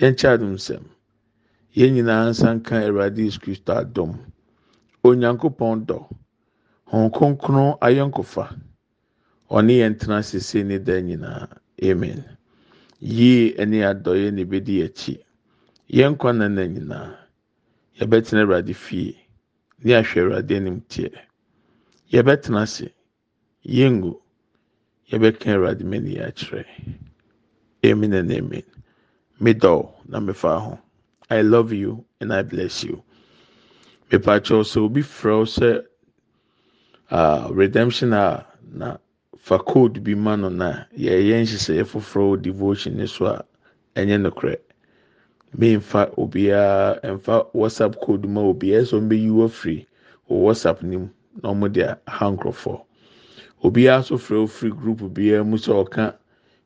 [0.00, 0.84] Yɛn kyɛ adum sɛm.
[1.76, 4.12] Yɛn nyinaa nsa nka Awurade Yesu Kristo adom.
[5.04, 5.98] Onyankopɔn dɔ.
[7.14, 8.44] Kronkron ayɔnkofa.
[9.50, 11.48] Ɔne yɛn tena sese ne da nyinaa.
[11.82, 12.24] Amen.
[13.00, 15.18] Yie ne adɔeɛ na ebedi akyi.
[15.90, 17.16] Yɛn nkwa nana nyinaa.
[17.98, 19.16] Yɛbɛtena Awurade fie.
[19.84, 21.10] Ne ahwɛ Awurade anim teɛ.
[22.12, 22.88] Yɛbɛtena ase.
[23.66, 24.14] Yɛngu.
[25.10, 26.64] Yɛbɛka Awurade mani akyerɛ.
[27.84, 28.62] Amen and amen.
[29.40, 30.78] Medɔw na mefa ho.
[31.30, 33.02] I love you and I bless you.
[34.10, 35.84] Mepakyɛw sɛ obi wo sɛ
[37.10, 38.96] uh, redemption a na
[39.36, 43.44] fa code bi ma no na yɛyɛ nhyehyɛeɛ foforɔ wɔ devotion ne so a
[43.94, 44.56] ɛnyɛ nokorɛ.
[45.56, 49.86] Memfa obiara mfa WhatsApp code ma obiara sɛ ɔmbɛyi wo afiri
[50.28, 51.10] wɔ WhatsApp no mu
[51.42, 52.80] na ɔmo de aha nkorɔfoɔ.
[53.62, 55.72] Obiara nso frɛ wo firi group biara mu sɛ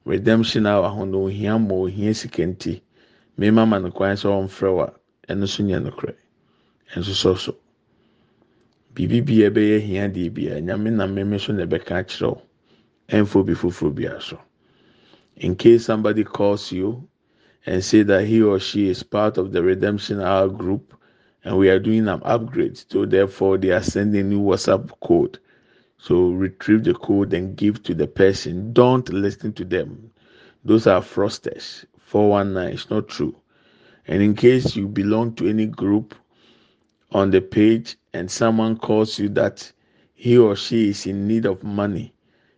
[0.05, 2.82] redemption hour ho na ohia ma ohia sika nti
[3.38, 4.92] mema ma no kwan sɛ ɔmfrɛ wo a
[5.28, 6.14] ɛno nso nyɛ nokorɛ.
[6.94, 7.57] Ɛnso sɔ so.
[8.94, 12.42] Biribi biara bɛyɛ hia deɛ biara nyame nam meme so na ɛbɛka akyerɛ wo.
[13.09, 14.38] Ɛmfa obi foforɔ biara so.
[15.36, 17.09] In case somebody calls you
[17.64, 20.94] and say that he or she is part of the redemption hour group
[21.44, 25.38] and we are doing an upgrade, so therefore they are sending new WhatsApp code.
[26.03, 28.72] So retrieve the code and give to the person.
[28.72, 30.11] Don't listen to them.
[30.64, 31.84] Those are fraudsters.
[31.96, 33.36] 419 It's not true.
[34.09, 36.16] And in case you belong to any group
[37.12, 39.70] on the page and someone calls you that
[40.14, 42.12] he or she is in need of money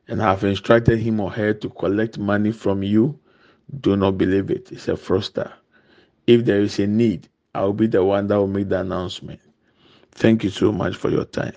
[0.08, 3.18] and have instructed him or her to collect money from you,
[3.82, 4.72] do not believe it.
[4.72, 5.52] It's a fraudster.
[6.26, 9.40] If there is a need, I'll be the one that will make the announcement.
[10.12, 11.52] Thank you so much for your time.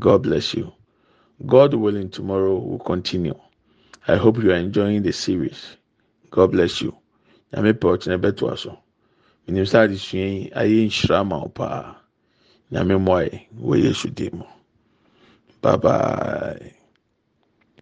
[0.00, 0.72] God bless you.
[1.46, 3.34] God willing, tomorrow will continue.
[4.08, 5.76] I hope you are enjoying the series.
[6.30, 6.96] God bless you.
[7.52, 8.78] Nyame pɛ ɔkyerɛ bɛto aso.
[9.46, 11.96] Minim sɛ adesua yi ayɛ nhyira ma wo paa.
[12.72, 14.44] Nyame mmoa yɛ wɔ Yesu mu.
[15.62, 16.74] Bye bye.